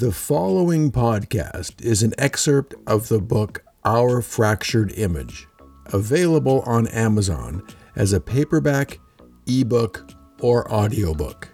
The 0.00 0.12
following 0.12 0.90
podcast 0.90 1.82
is 1.82 2.02
an 2.02 2.14
excerpt 2.16 2.74
of 2.86 3.08
the 3.08 3.20
book 3.20 3.62
Our 3.84 4.22
Fractured 4.22 4.92
Image, 4.92 5.46
available 5.92 6.62
on 6.64 6.88
Amazon 6.88 7.62
as 7.96 8.14
a 8.14 8.18
paperback, 8.18 8.98
ebook, 9.46 10.10
or 10.40 10.72
audiobook. 10.72 11.48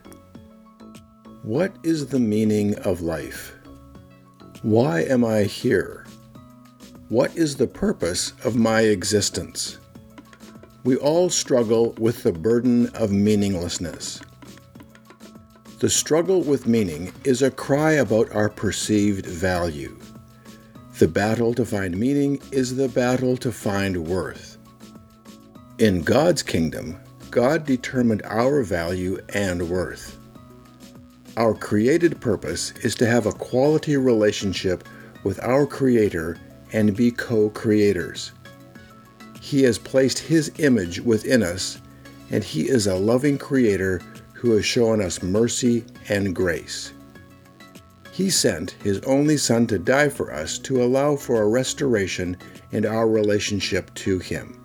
What 1.43 1.75
is 1.83 2.07
the 2.07 2.21
meaning 2.21 2.79
of 2.85 3.01
life? 3.01 3.53
Why 4.63 5.01
am 5.01 5.25
I 5.25 5.43
here? 5.43 6.07
What 7.09 7.37
is 7.37 7.57
the 7.57 7.67
purpose 7.67 8.33
of 8.45 8.55
my 8.55 8.83
existence? 8.83 9.79
We 10.85 10.95
all 10.95 11.31
struggle 11.31 11.95
with 11.95 12.23
the 12.23 12.31
burden 12.31 12.91
of 12.95 13.11
meaninglessness. 13.11 14.21
The 15.79 15.91
struggle 15.91 16.41
with 16.41 16.67
meaning 16.67 17.13
is 17.25 17.43
a 17.43 17.51
cry 17.51 17.93
about 17.93 18.35
our 18.35 18.49
perceived 18.49 19.27
value. 19.27 19.99
The 20.99 21.07
battle 21.07 21.53
to 21.53 21.67
find 21.67 21.99
meaning 21.99 22.41
is 22.51 22.77
the 22.77 22.89
battle 22.89 23.37
to 23.37 23.53
find 23.53 24.09
worth. 24.09 24.57
In 25.79 26.01
God's 26.01 26.43
kingdom, 26.43 26.99
God 27.31 27.67
determined 27.67 28.23
our 28.25 28.63
value 28.63 29.19
and 29.35 29.69
worth. 29.69 30.19
Our 31.37 31.53
created 31.53 32.23
purpose 32.23 32.73
is 32.83 32.95
to 32.95 33.07
have 33.07 33.27
a 33.27 33.33
quality 33.33 33.99
relationship 33.99 34.89
with 35.25 35.39
our 35.43 35.67
Creator 35.67 36.39
and 36.73 36.97
be 36.97 37.11
co 37.11 37.51
creators. 37.51 38.33
He 39.43 39.63
has 39.65 39.77
placed 39.77 40.21
His 40.21 40.51
image 40.59 41.01
within 41.01 41.43
us, 41.43 41.83
and 42.31 42.43
He 42.43 42.71
is 42.71 42.87
a 42.87 42.95
loving 42.95 43.37
Creator 43.37 44.01
who 44.37 44.53
has 44.53 44.65
shown 44.65 45.01
us 45.01 45.23
mercy 45.23 45.85
and 46.09 46.37
grace. 46.37 46.93
He 48.13 48.31
sent 48.31 48.73
His 48.83 49.01
only 49.01 49.37
Son 49.37 49.67
to 49.69 49.79
die 49.79 50.09
for 50.09 50.33
us 50.33 50.59
to 50.61 50.83
allow 50.83 51.17
for 51.17 51.43
a 51.43 51.49
restoration 51.49 52.37
in 52.71 52.85
our 52.85 53.09
relationship 53.09 53.93
to 53.95 54.19
Him. 54.19 54.63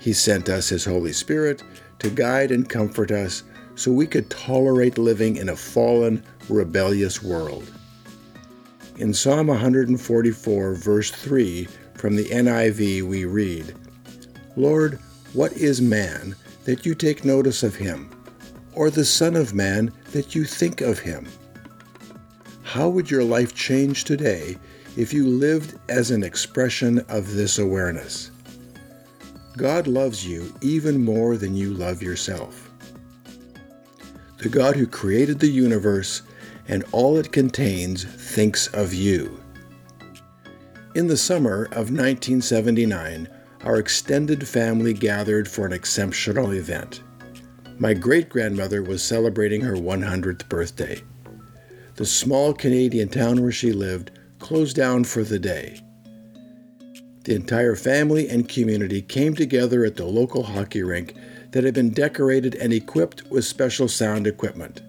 He 0.00 0.12
sent 0.12 0.48
us 0.48 0.68
His 0.68 0.84
Holy 0.84 1.12
Spirit 1.12 1.62
to 1.98 2.10
guide 2.10 2.50
and 2.50 2.68
comfort 2.68 3.10
us 3.10 3.42
so 3.74 3.90
we 3.90 4.06
could 4.06 4.30
tolerate 4.30 4.98
living 4.98 5.36
in 5.36 5.48
a 5.48 5.56
fallen, 5.56 6.22
rebellious 6.48 7.22
world. 7.22 7.70
In 8.98 9.12
Psalm 9.12 9.48
144, 9.48 10.74
verse 10.74 11.10
3 11.10 11.68
from 11.94 12.16
the 12.16 12.24
NIV, 12.26 13.02
we 13.02 13.24
read, 13.24 13.74
Lord, 14.56 14.98
what 15.32 15.52
is 15.52 15.82
man 15.82 16.34
that 16.64 16.86
you 16.86 16.94
take 16.94 17.24
notice 17.24 17.62
of 17.62 17.74
him? 17.74 18.10
Or 18.76 18.90
the 18.90 19.04
Son 19.04 19.34
of 19.34 19.54
Man 19.54 19.92
that 20.12 20.34
you 20.34 20.44
think 20.44 20.80
of 20.80 21.00
him? 21.00 21.26
How 22.62 22.88
would 22.88 23.10
your 23.10 23.24
life 23.24 23.54
change 23.54 24.04
today 24.04 24.56
if 24.96 25.12
you 25.12 25.26
lived 25.26 25.78
as 25.88 26.10
an 26.10 26.22
expression 26.22 27.00
of 27.08 27.34
this 27.34 27.58
awareness? 27.58 28.30
God 29.56 29.86
loves 29.86 30.26
you 30.26 30.52
even 30.60 31.02
more 31.02 31.36
than 31.36 31.56
you 31.56 31.72
love 31.72 32.02
yourself. 32.02 32.70
The 34.38 34.50
God 34.50 34.76
who 34.76 34.86
created 34.86 35.40
the 35.40 35.48
universe 35.48 36.22
and 36.68 36.84
all 36.92 37.16
it 37.16 37.32
contains 37.32 38.04
thinks 38.04 38.66
of 38.68 38.92
you. 38.92 39.40
In 40.94 41.06
the 41.06 41.16
summer 41.16 41.64
of 41.64 41.90
1979, 41.90 43.28
our 43.64 43.78
extended 43.78 44.46
family 44.46 44.92
gathered 44.92 45.48
for 45.48 45.64
an 45.66 45.72
exceptional 45.72 46.52
event. 46.52 47.00
My 47.78 47.92
great 47.92 48.30
grandmother 48.30 48.82
was 48.82 49.02
celebrating 49.02 49.60
her 49.60 49.74
100th 49.74 50.48
birthday. 50.48 51.02
The 51.96 52.06
small 52.06 52.54
Canadian 52.54 53.10
town 53.10 53.42
where 53.42 53.52
she 53.52 53.72
lived 53.72 54.12
closed 54.38 54.74
down 54.74 55.04
for 55.04 55.22
the 55.22 55.38
day. 55.38 55.80
The 57.24 57.34
entire 57.34 57.76
family 57.76 58.30
and 58.30 58.48
community 58.48 59.02
came 59.02 59.34
together 59.34 59.84
at 59.84 59.96
the 59.96 60.06
local 60.06 60.44
hockey 60.44 60.82
rink 60.82 61.16
that 61.50 61.64
had 61.64 61.74
been 61.74 61.90
decorated 61.90 62.54
and 62.54 62.72
equipped 62.72 63.24
with 63.30 63.44
special 63.44 63.88
sound 63.88 64.26
equipment. 64.26 64.80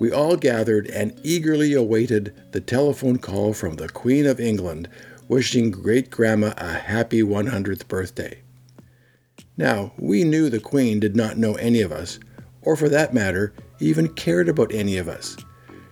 We 0.00 0.10
all 0.10 0.36
gathered 0.36 0.88
and 0.88 1.20
eagerly 1.22 1.74
awaited 1.74 2.34
the 2.50 2.60
telephone 2.60 3.18
call 3.18 3.52
from 3.52 3.76
the 3.76 3.88
Queen 3.88 4.26
of 4.26 4.40
England 4.40 4.88
wishing 5.28 5.70
great 5.70 6.10
grandma 6.10 6.54
a 6.56 6.72
happy 6.72 7.22
100th 7.22 7.86
birthday. 7.86 8.42
Now, 9.58 9.92
we 9.98 10.22
knew 10.22 10.48
the 10.48 10.60
Queen 10.60 11.00
did 11.00 11.16
not 11.16 11.36
know 11.36 11.56
any 11.56 11.80
of 11.80 11.90
us, 11.90 12.20
or 12.62 12.76
for 12.76 12.88
that 12.88 13.12
matter, 13.12 13.52
even 13.80 14.08
cared 14.14 14.48
about 14.48 14.72
any 14.72 14.96
of 14.98 15.08
us. 15.08 15.36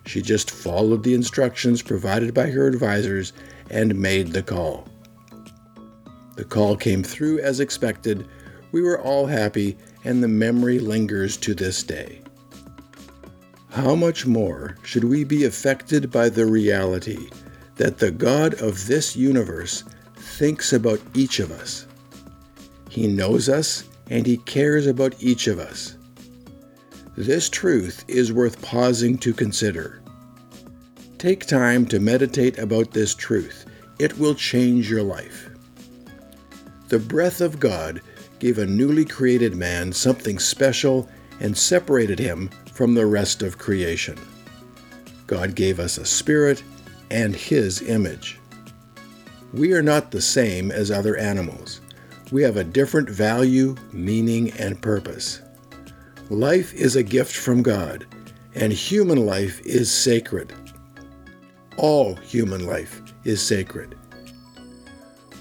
She 0.06 0.22
just 0.22 0.52
followed 0.52 1.02
the 1.02 1.14
instructions 1.14 1.82
provided 1.82 2.32
by 2.32 2.46
her 2.50 2.68
advisors 2.68 3.32
and 3.68 4.00
made 4.00 4.28
the 4.28 4.42
call. 4.44 4.86
The 6.36 6.44
call 6.44 6.76
came 6.76 7.02
through 7.02 7.40
as 7.40 7.58
expected. 7.58 8.28
We 8.70 8.82
were 8.82 9.00
all 9.00 9.26
happy, 9.26 9.76
and 10.04 10.22
the 10.22 10.28
memory 10.28 10.78
lingers 10.78 11.36
to 11.38 11.52
this 11.52 11.82
day. 11.82 12.20
How 13.70 13.96
much 13.96 14.26
more 14.26 14.76
should 14.84 15.02
we 15.02 15.24
be 15.24 15.44
affected 15.44 16.12
by 16.12 16.28
the 16.28 16.46
reality 16.46 17.28
that 17.74 17.98
the 17.98 18.12
God 18.12 18.54
of 18.62 18.86
this 18.86 19.16
universe 19.16 19.82
thinks 20.14 20.72
about 20.72 21.00
each 21.14 21.40
of 21.40 21.50
us? 21.50 21.86
He 22.96 23.06
knows 23.06 23.50
us 23.50 23.84
and 24.08 24.24
He 24.24 24.38
cares 24.38 24.86
about 24.86 25.22
each 25.22 25.48
of 25.48 25.58
us. 25.58 25.98
This 27.14 27.50
truth 27.50 28.02
is 28.08 28.32
worth 28.32 28.62
pausing 28.62 29.18
to 29.18 29.34
consider. 29.34 30.00
Take 31.18 31.44
time 31.44 31.84
to 31.88 32.00
meditate 32.00 32.56
about 32.56 32.92
this 32.92 33.14
truth. 33.14 33.66
It 33.98 34.18
will 34.18 34.34
change 34.34 34.88
your 34.88 35.02
life. 35.02 35.50
The 36.88 36.98
breath 36.98 37.42
of 37.42 37.60
God 37.60 38.00
gave 38.38 38.56
a 38.56 38.64
newly 38.64 39.04
created 39.04 39.54
man 39.54 39.92
something 39.92 40.38
special 40.38 41.06
and 41.38 41.54
separated 41.54 42.18
him 42.18 42.48
from 42.72 42.94
the 42.94 43.04
rest 43.04 43.42
of 43.42 43.58
creation. 43.58 44.16
God 45.26 45.54
gave 45.54 45.80
us 45.80 45.98
a 45.98 46.06
spirit 46.06 46.62
and 47.10 47.36
His 47.36 47.82
image. 47.82 48.38
We 49.52 49.74
are 49.74 49.82
not 49.82 50.12
the 50.12 50.22
same 50.22 50.70
as 50.70 50.90
other 50.90 51.18
animals 51.18 51.82
we 52.32 52.42
have 52.42 52.56
a 52.56 52.64
different 52.64 53.08
value, 53.08 53.76
meaning, 53.92 54.50
and 54.52 54.80
purpose. 54.80 55.42
Life 56.28 56.74
is 56.74 56.96
a 56.96 57.02
gift 57.02 57.36
from 57.36 57.62
God, 57.62 58.04
and 58.54 58.72
human 58.72 59.24
life 59.24 59.60
is 59.64 59.92
sacred. 59.92 60.52
All 61.76 62.16
human 62.16 62.66
life 62.66 63.00
is 63.24 63.40
sacred. 63.40 63.96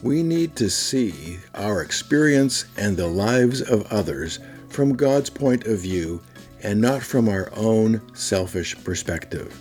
We 0.04 0.22
need 0.22 0.56
to 0.58 0.70
see 0.70 1.40
our 1.56 1.82
experience 1.82 2.66
and 2.78 2.96
the 2.96 3.08
lives 3.08 3.62
of 3.62 3.92
others 3.92 4.40
from 4.70 4.96
God's 4.96 5.30
point 5.30 5.66
of 5.66 5.80
view 5.80 6.22
and 6.62 6.80
not 6.80 7.02
from 7.02 7.28
our 7.30 7.52
own 7.56 8.02
selfish 8.14 8.76
perspective. 8.84 9.60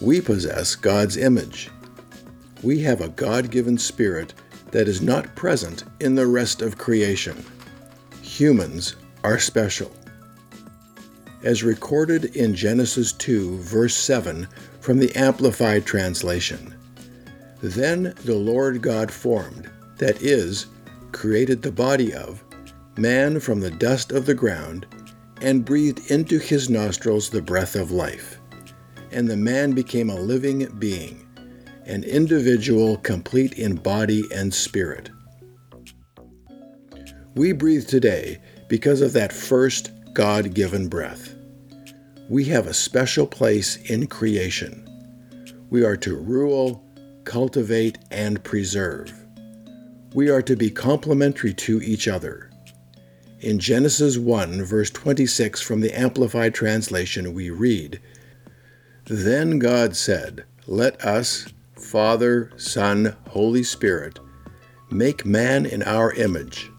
We 0.00 0.20
possess 0.20 0.74
God's 0.74 1.16
image. 1.16 1.70
We 2.62 2.80
have 2.80 3.00
a 3.00 3.10
God 3.10 3.50
given 3.50 3.78
spirit 3.78 4.34
that 4.76 4.88
is 4.88 5.00
not 5.00 5.34
present 5.34 5.84
in 6.00 6.14
the 6.14 6.26
rest 6.26 6.60
of 6.60 6.76
creation. 6.76 7.42
Humans 8.20 8.96
are 9.24 9.38
special. 9.38 9.90
As 11.42 11.62
recorded 11.62 12.36
in 12.36 12.54
Genesis 12.54 13.14
2, 13.14 13.56
verse 13.56 13.94
7 13.94 14.46
from 14.80 14.98
the 14.98 15.16
Amplified 15.16 15.86
Translation 15.86 16.74
Then 17.62 18.12
the 18.26 18.34
Lord 18.34 18.82
God 18.82 19.10
formed, 19.10 19.70
that 19.96 20.20
is, 20.20 20.66
created 21.10 21.62
the 21.62 21.72
body 21.72 22.12
of, 22.12 22.44
man 22.98 23.40
from 23.40 23.60
the 23.60 23.70
dust 23.70 24.12
of 24.12 24.26
the 24.26 24.34
ground, 24.34 24.84
and 25.40 25.64
breathed 25.64 26.10
into 26.10 26.38
his 26.38 26.68
nostrils 26.68 27.30
the 27.30 27.40
breath 27.40 27.76
of 27.76 27.92
life. 27.92 28.40
And 29.10 29.26
the 29.26 29.38
man 29.38 29.72
became 29.72 30.10
a 30.10 30.20
living 30.20 30.66
being 30.78 31.25
an 31.86 32.02
individual 32.04 32.96
complete 32.98 33.54
in 33.54 33.76
body 33.76 34.24
and 34.34 34.52
spirit. 34.52 35.10
We 37.36 37.52
breathe 37.52 37.86
today 37.86 38.40
because 38.68 39.00
of 39.00 39.12
that 39.12 39.32
first 39.32 39.92
God 40.12 40.54
given 40.54 40.88
breath. 40.88 41.34
We 42.28 42.44
have 42.46 42.66
a 42.66 42.74
special 42.74 43.26
place 43.26 43.76
in 43.90 44.08
creation. 44.08 44.82
We 45.70 45.84
are 45.84 45.96
to 45.98 46.16
rule, 46.16 46.84
cultivate, 47.24 47.98
and 48.10 48.42
preserve. 48.42 49.12
We 50.14 50.28
are 50.30 50.42
to 50.42 50.56
be 50.56 50.70
complementary 50.70 51.54
to 51.54 51.80
each 51.82 52.08
other. 52.08 52.50
In 53.40 53.58
Genesis 53.58 54.16
1, 54.16 54.64
verse 54.64 54.90
26 54.90 55.60
from 55.60 55.80
the 55.80 55.96
Amplified 55.96 56.54
Translation, 56.54 57.34
we 57.34 57.50
read 57.50 58.00
Then 59.04 59.58
God 59.58 59.94
said, 59.94 60.46
Let 60.66 61.00
us, 61.04 61.46
Father, 61.78 62.50
Son, 62.56 63.16
Holy 63.28 63.62
Spirit, 63.62 64.18
make 64.90 65.26
man 65.26 65.66
in 65.66 65.82
our 65.82 66.12
image, 66.14 66.72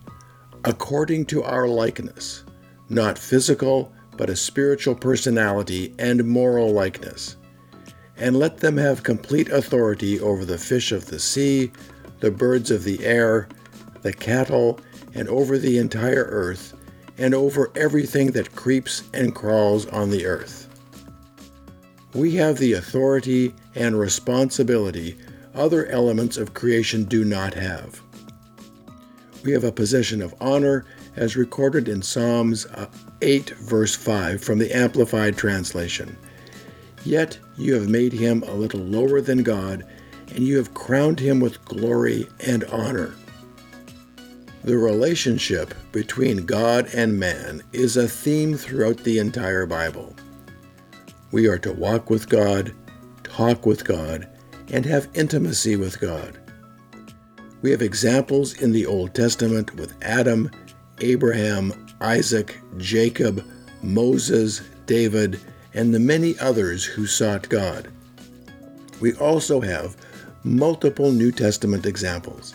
according 0.65 1.25
to 1.27 1.43
our 1.43 1.67
likeness, 1.67 2.43
not 2.89 3.19
physical, 3.19 3.93
but 4.17 4.29
a 4.29 4.35
spiritual 4.35 4.95
personality 4.95 5.93
and 5.99 6.25
moral 6.25 6.71
likeness. 6.71 7.37
and 8.19 8.35
let 8.35 8.57
them 8.57 8.77
have 8.77 9.03
complete 9.03 9.47
authority 9.49 10.19
over 10.19 10.43
the 10.43 10.57
fish 10.57 10.91
of 10.91 11.05
the 11.05 11.19
sea, 11.19 11.71
the 12.19 12.31
birds 12.31 12.71
of 12.71 12.83
the 12.83 13.05
air, 13.05 13.47
the 14.01 14.11
cattle, 14.11 14.79
and 15.13 15.29
over 15.29 15.59
the 15.59 15.77
entire 15.77 16.23
earth, 16.23 16.73
and 17.19 17.35
over 17.35 17.71
everything 17.75 18.31
that 18.31 18.55
creeps 18.55 19.03
and 19.13 19.35
crawls 19.35 19.85
on 19.89 20.09
the 20.09 20.25
earth. 20.25 20.56
We 22.13 22.35
have 22.35 22.57
the 22.57 22.73
authority 22.73 23.53
and 23.75 23.99
responsibility 23.99 25.17
other 25.53 25.87
elements 25.87 26.37
of 26.37 26.53
creation 26.53 27.03
do 27.03 27.25
not 27.25 27.53
have. 27.53 28.01
We 29.43 29.51
have 29.51 29.63
a 29.63 29.71
position 29.71 30.21
of 30.21 30.35
honor 30.39 30.85
as 31.15 31.35
recorded 31.35 31.87
in 31.87 32.01
Psalms 32.01 32.65
uh, 32.67 32.87
8, 33.21 33.49
verse 33.49 33.95
5 33.95 34.41
from 34.41 34.59
the 34.59 34.71
Amplified 34.71 35.35
Translation. 35.35 36.17
Yet 37.03 37.39
you 37.57 37.73
have 37.73 37.89
made 37.89 38.13
him 38.13 38.43
a 38.43 38.53
little 38.53 38.81
lower 38.81 39.21
than 39.21 39.43
God, 39.43 39.85
and 40.29 40.39
you 40.39 40.57
have 40.57 40.73
crowned 40.73 41.19
him 41.19 41.39
with 41.39 41.63
glory 41.65 42.27
and 42.45 42.63
honor. 42.65 43.15
The 44.63 44.77
relationship 44.77 45.73
between 45.91 46.45
God 46.45 46.89
and 46.93 47.19
man 47.19 47.63
is 47.71 47.95
a 47.95 48.07
theme 48.07 48.55
throughout 48.55 48.97
the 48.97 49.19
entire 49.19 49.65
Bible. 49.65 50.15
We 51.31 51.47
are 51.47 51.57
to 51.59 51.73
walk 51.73 52.09
with 52.09 52.29
God, 52.29 52.73
talk 53.23 53.65
with 53.65 53.83
God, 53.83 54.27
and 54.71 54.85
have 54.85 55.09
intimacy 55.13 55.75
with 55.75 55.99
God. 55.99 56.37
We 57.61 57.71
have 57.71 57.81
examples 57.81 58.61
in 58.61 58.71
the 58.71 58.85
Old 58.85 59.13
Testament 59.13 59.75
with 59.75 59.95
Adam, 60.01 60.51
Abraham, 61.01 61.73
Isaac, 61.99 62.59
Jacob, 62.77 63.43
Moses, 63.81 64.61
David, 64.85 65.39
and 65.73 65.93
the 65.93 65.99
many 65.99 66.37
others 66.39 66.85
who 66.85 67.05
sought 67.05 67.49
God. 67.49 67.89
We 68.99 69.13
also 69.15 69.59
have 69.61 69.97
multiple 70.43 71.11
New 71.11 71.31
Testament 71.31 71.85
examples. 71.85 72.53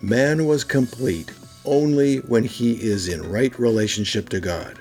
Man 0.00 0.46
was 0.46 0.64
complete 0.64 1.30
only 1.64 2.18
when 2.18 2.42
he 2.42 2.72
is 2.72 3.08
in 3.08 3.30
right 3.30 3.56
relationship 3.58 4.28
to 4.30 4.40
God. 4.40 4.80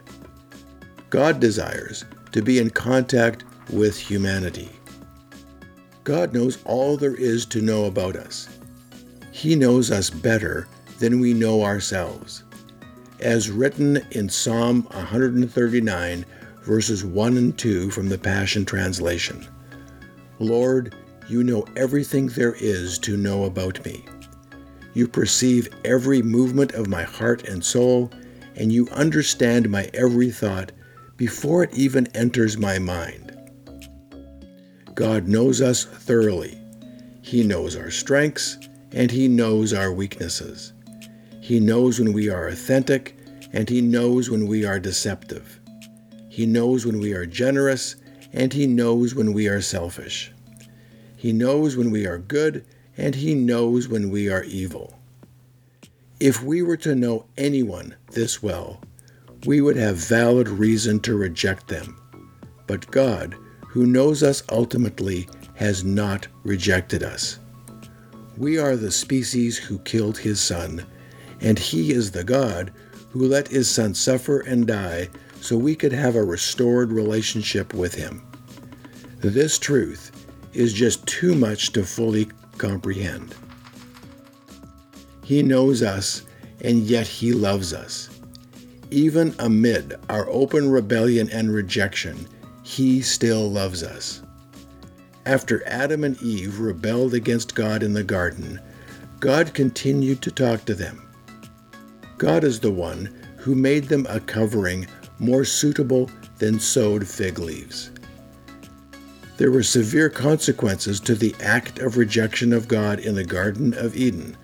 God 1.11 1.39
desires 1.39 2.05
to 2.31 2.41
be 2.41 2.59
in 2.59 2.69
contact 2.69 3.43
with 3.69 3.97
humanity. 3.97 4.69
God 6.03 6.33
knows 6.33 6.57
all 6.65 6.97
there 6.97 7.15
is 7.15 7.45
to 7.47 7.61
know 7.61 7.85
about 7.85 8.15
us. 8.15 8.49
He 9.31 9.55
knows 9.55 9.91
us 9.91 10.09
better 10.09 10.67
than 10.99 11.19
we 11.19 11.33
know 11.33 11.63
ourselves. 11.63 12.43
As 13.19 13.51
written 13.51 14.05
in 14.11 14.29
Psalm 14.29 14.83
139, 14.91 16.25
verses 16.63 17.05
1 17.05 17.37
and 17.37 17.57
2 17.57 17.91
from 17.91 18.09
the 18.09 18.17
Passion 18.17 18.65
Translation 18.65 19.47
Lord, 20.39 20.95
you 21.27 21.43
know 21.43 21.65
everything 21.75 22.27
there 22.27 22.55
is 22.55 22.97
to 22.99 23.15
know 23.15 23.45
about 23.45 23.83
me. 23.85 24.03
You 24.93 25.07
perceive 25.07 25.69
every 25.85 26.21
movement 26.21 26.73
of 26.73 26.87
my 26.87 27.03
heart 27.03 27.47
and 27.47 27.63
soul, 27.63 28.11
and 28.55 28.71
you 28.71 28.89
understand 28.89 29.69
my 29.69 29.89
every 29.93 30.31
thought 30.31 30.71
before 31.21 31.61
it 31.61 31.71
even 31.75 32.07
enters 32.15 32.57
my 32.57 32.79
mind. 32.79 33.31
God 34.95 35.27
knows 35.27 35.61
us 35.61 35.85
thoroughly. 35.85 36.59
He 37.21 37.43
knows 37.43 37.75
our 37.75 37.91
strengths, 37.91 38.57
and 38.91 39.11
He 39.11 39.27
knows 39.27 39.71
our 39.71 39.93
weaknesses. 39.93 40.73
He 41.39 41.59
knows 41.59 41.99
when 41.99 42.11
we 42.11 42.31
are 42.31 42.47
authentic, 42.47 43.15
and 43.53 43.69
He 43.69 43.81
knows 43.81 44.31
when 44.31 44.47
we 44.47 44.65
are 44.65 44.79
deceptive. 44.79 45.59
He 46.27 46.47
knows 46.47 46.87
when 46.87 46.99
we 46.99 47.13
are 47.13 47.27
generous, 47.27 47.97
and 48.33 48.51
He 48.51 48.65
knows 48.65 49.13
when 49.13 49.31
we 49.31 49.47
are 49.47 49.61
selfish. 49.61 50.31
He 51.15 51.31
knows 51.31 51.77
when 51.77 51.91
we 51.91 52.07
are 52.07 52.17
good, 52.17 52.65
and 52.97 53.13
He 53.13 53.35
knows 53.35 53.87
when 53.87 54.09
we 54.09 54.27
are 54.27 54.43
evil. 54.45 54.97
If 56.19 56.41
we 56.41 56.63
were 56.63 56.77
to 56.77 56.95
know 56.95 57.27
anyone 57.37 57.93
this 58.09 58.41
well, 58.41 58.81
we 59.45 59.61
would 59.61 59.75
have 59.75 59.97
valid 59.97 60.47
reason 60.47 60.99
to 61.01 61.15
reject 61.15 61.67
them. 61.67 61.97
But 62.67 62.89
God, 62.91 63.35
who 63.67 63.85
knows 63.85 64.23
us 64.23 64.43
ultimately, 64.49 65.27
has 65.55 65.83
not 65.83 66.27
rejected 66.43 67.03
us. 67.03 67.39
We 68.37 68.57
are 68.57 68.75
the 68.75 68.91
species 68.91 69.57
who 69.57 69.79
killed 69.79 70.17
his 70.17 70.39
son, 70.39 70.85
and 71.39 71.57
he 71.57 71.91
is 71.91 72.11
the 72.11 72.23
God 72.23 72.71
who 73.09 73.27
let 73.27 73.47
his 73.47 73.69
son 73.69 73.93
suffer 73.93 74.39
and 74.41 74.65
die 74.67 75.09
so 75.41 75.57
we 75.57 75.75
could 75.75 75.93
have 75.93 76.15
a 76.15 76.23
restored 76.23 76.91
relationship 76.91 77.73
with 77.73 77.93
him. 77.93 78.21
This 79.19 79.59
truth 79.59 80.11
is 80.53 80.73
just 80.73 81.05
too 81.05 81.35
much 81.35 81.71
to 81.73 81.83
fully 81.83 82.29
comprehend. 82.57 83.35
He 85.23 85.43
knows 85.43 85.81
us, 85.81 86.23
and 86.61 86.81
yet 86.81 87.07
He 87.07 87.31
loves 87.31 87.73
us. 87.73 88.09
Even 88.91 89.33
amid 89.39 89.95
our 90.09 90.29
open 90.29 90.69
rebellion 90.69 91.29
and 91.31 91.53
rejection, 91.53 92.27
He 92.61 93.01
still 93.01 93.49
loves 93.49 93.83
us. 93.83 94.21
After 95.25 95.65
Adam 95.65 96.03
and 96.03 96.21
Eve 96.21 96.59
rebelled 96.59 97.13
against 97.13 97.55
God 97.55 97.83
in 97.83 97.93
the 97.93 98.03
garden, 98.03 98.59
God 99.19 99.53
continued 99.53 100.21
to 100.21 100.31
talk 100.31 100.65
to 100.65 100.75
them. 100.75 101.01
God 102.17 102.43
is 102.43 102.59
the 102.59 102.71
one 102.71 103.15
who 103.37 103.55
made 103.55 103.85
them 103.85 104.05
a 104.09 104.19
covering 104.19 104.85
more 105.19 105.45
suitable 105.45 106.09
than 106.37 106.59
sewed 106.59 107.07
fig 107.07 107.39
leaves. 107.39 107.91
There 109.37 109.51
were 109.51 109.63
severe 109.63 110.09
consequences 110.09 110.99
to 111.01 111.15
the 111.15 111.33
act 111.41 111.79
of 111.79 111.97
rejection 111.97 112.53
of 112.53 112.67
God 112.67 112.99
in 112.99 113.15
the 113.15 113.23
Garden 113.23 113.73
of 113.73 113.95
Eden 113.95 114.37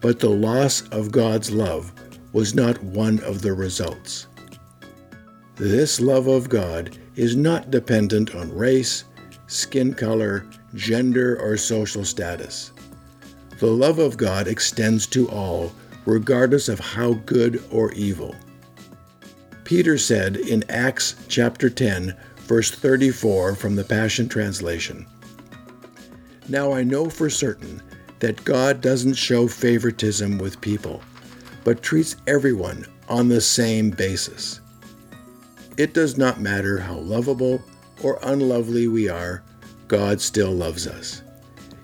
but 0.00 0.18
the 0.18 0.30
loss 0.30 0.82
of 0.88 1.12
God's 1.12 1.50
love 1.50 1.92
was 2.32 2.54
not 2.54 2.82
one 2.82 3.20
of 3.20 3.42
the 3.42 3.52
results. 3.52 4.26
This 5.56 6.00
love 6.00 6.26
of 6.26 6.48
God 6.48 6.96
is 7.16 7.36
not 7.36 7.70
dependent 7.70 8.34
on 8.34 8.54
race, 8.54 9.04
skin 9.46 9.92
color, 9.92 10.46
gender, 10.74 11.38
or 11.40 11.56
social 11.56 12.04
status. 12.04 12.72
The 13.58 13.66
love 13.66 13.98
of 13.98 14.16
God 14.16 14.48
extends 14.48 15.06
to 15.08 15.28
all, 15.28 15.72
regardless 16.06 16.68
of 16.68 16.78
how 16.80 17.14
good 17.26 17.62
or 17.70 17.92
evil. 17.92 18.34
Peter 19.64 19.98
said 19.98 20.36
in 20.36 20.64
Acts 20.70 21.14
chapter 21.28 21.68
10, 21.68 22.16
verse 22.38 22.70
34 22.70 23.54
from 23.54 23.76
the 23.76 23.84
Passion 23.84 24.28
Translation 24.28 25.06
Now 26.48 26.72
I 26.72 26.82
know 26.82 27.10
for 27.10 27.28
certain 27.28 27.82
that 28.20 28.44
God 28.44 28.80
doesn't 28.80 29.14
show 29.14 29.46
favoritism 29.46 30.38
with 30.38 30.60
people, 30.60 31.02
but 31.64 31.82
treats 31.82 32.16
everyone 32.26 32.86
on 33.08 33.28
the 33.28 33.40
same 33.40 33.90
basis. 33.90 34.60
It 35.76 35.94
does 35.94 36.16
not 36.16 36.40
matter 36.40 36.78
how 36.78 36.96
lovable 36.96 37.62
or 38.02 38.18
unlovely 38.22 38.88
we 38.88 39.08
are, 39.08 39.42
God 39.88 40.20
still 40.20 40.52
loves 40.52 40.86
us. 40.86 41.22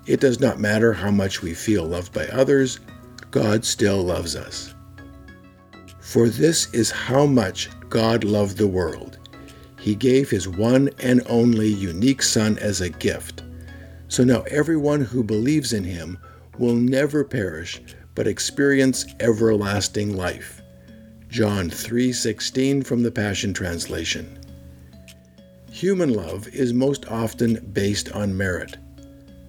It 0.06 0.20
does 0.20 0.40
not 0.40 0.60
matter 0.60 0.92
how 0.92 1.10
much 1.10 1.42
we 1.42 1.54
feel 1.54 1.84
loved 1.84 2.12
by 2.12 2.26
others, 2.28 2.80
God 3.30 3.64
still 3.64 4.02
loves 4.02 4.36
us. 4.36 4.74
For 6.00 6.28
this 6.28 6.72
is 6.72 6.90
how 6.90 7.26
much 7.26 7.68
God 7.88 8.24
loved 8.24 8.56
the 8.56 8.66
world. 8.66 9.18
He 9.80 9.94
gave 9.94 10.30
his 10.30 10.48
one 10.48 10.90
and 11.00 11.22
only 11.26 11.68
unique 11.68 12.22
Son 12.22 12.58
as 12.58 12.80
a 12.80 12.88
gift 12.88 13.42
so 14.08 14.24
now 14.24 14.42
everyone 14.42 15.00
who 15.00 15.22
believes 15.22 15.72
in 15.72 15.84
him 15.84 16.18
will 16.58 16.74
never 16.74 17.24
perish, 17.24 17.82
but 18.16 18.26
experience 18.26 19.06
everlasting 19.20 20.16
life. 20.16 20.62
John 21.28 21.70
3:16 21.70 22.82
from 22.82 23.04
the 23.04 23.12
Passion 23.12 23.52
Translation. 23.52 24.38
Human 25.70 26.14
love 26.14 26.48
is 26.48 26.72
most 26.72 27.04
often 27.06 27.70
based 27.72 28.10
on 28.12 28.36
merit. 28.36 28.78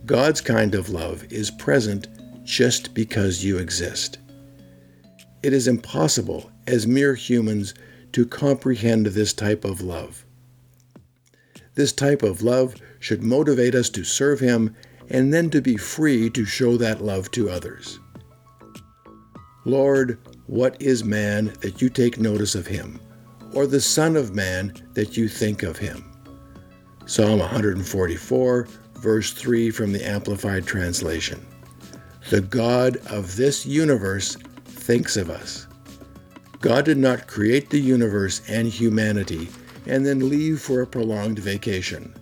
God's 0.05 0.41
kind 0.41 0.75
of 0.75 0.89
love 0.89 1.25
is 1.31 1.49
present 1.49 2.07
just 2.43 2.93
because 2.93 3.43
you 3.43 3.57
exist. 3.57 4.17
It 5.41 5.53
is 5.53 5.67
impossible 5.67 6.51
as 6.67 6.85
mere 6.85 7.15
humans 7.15 7.73
to 8.11 8.25
comprehend 8.25 9.07
this 9.07 9.31
type 9.31 9.63
of 9.63 9.81
love. 9.81 10.25
This 11.75 11.93
type 11.93 12.23
of 12.23 12.41
love 12.41 12.75
should 12.99 13.23
motivate 13.23 13.75
us 13.75 13.89
to 13.91 14.03
serve 14.03 14.39
Him 14.39 14.75
and 15.09 15.33
then 15.33 15.49
to 15.51 15.61
be 15.61 15.77
free 15.77 16.29
to 16.31 16.43
show 16.43 16.75
that 16.77 17.03
love 17.03 17.31
to 17.31 17.49
others. 17.49 17.99
Lord, 19.67 20.17
what 20.45 20.81
is 20.81 21.03
man 21.03 21.53
that 21.59 21.81
you 21.81 21.89
take 21.89 22.21
notice 22.21 22.55
of 22.55 22.65
him, 22.65 23.01
or 23.53 23.67
the 23.67 23.81
Son 23.81 24.15
of 24.15 24.33
Man 24.33 24.73
that 24.93 25.17
you 25.17 25.27
think 25.27 25.61
of 25.61 25.77
him? 25.77 26.09
Psalm 27.05 27.39
144, 27.39 28.67
verse 28.93 29.33
3 29.33 29.69
from 29.71 29.91
the 29.91 30.07
Amplified 30.07 30.65
Translation. 30.65 31.45
The 32.29 32.39
God 32.39 32.95
of 33.07 33.35
this 33.35 33.65
universe 33.65 34.37
thinks 34.63 35.17
of 35.17 35.29
us. 35.29 35.67
God 36.61 36.85
did 36.85 36.97
not 36.97 37.27
create 37.27 37.69
the 37.69 37.81
universe 37.81 38.41
and 38.47 38.69
humanity 38.69 39.49
and 39.85 40.05
then 40.05 40.29
leave 40.29 40.61
for 40.61 40.81
a 40.81 40.87
prolonged 40.87 41.39
vacation. 41.39 42.15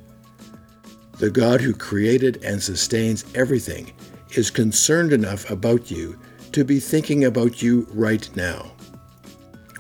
The 1.20 1.30
God 1.30 1.62
who 1.62 1.76
created 1.76 2.44
and 2.44 2.60
sustains 2.64 3.24
everything 3.36 3.92
is 4.32 4.50
concerned 4.50 5.14
enough 5.14 5.48
about 5.52 5.92
you 5.92 6.18
to 6.56 6.64
be 6.64 6.80
thinking 6.80 7.26
about 7.26 7.62
you 7.62 7.86
right 7.92 8.34
now. 8.34 8.72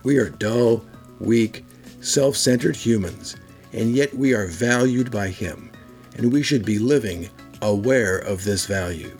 We 0.03 0.17
are 0.17 0.29
dull, 0.29 0.84
weak, 1.22 1.63
self 2.01 2.36
centered 2.36 2.75
humans, 2.75 3.38
and 3.72 3.96
yet 3.96 4.13
we 4.13 4.34
are 4.34 4.48
valued 4.48 5.10
by 5.10 5.29
Him, 5.29 5.72
and 6.17 6.34
we 6.34 6.44
should 6.44 6.65
be 6.65 6.77
living 6.77 7.29
aware 7.62 8.17
of 8.17 8.44
this 8.44 8.65
value. 8.65 9.17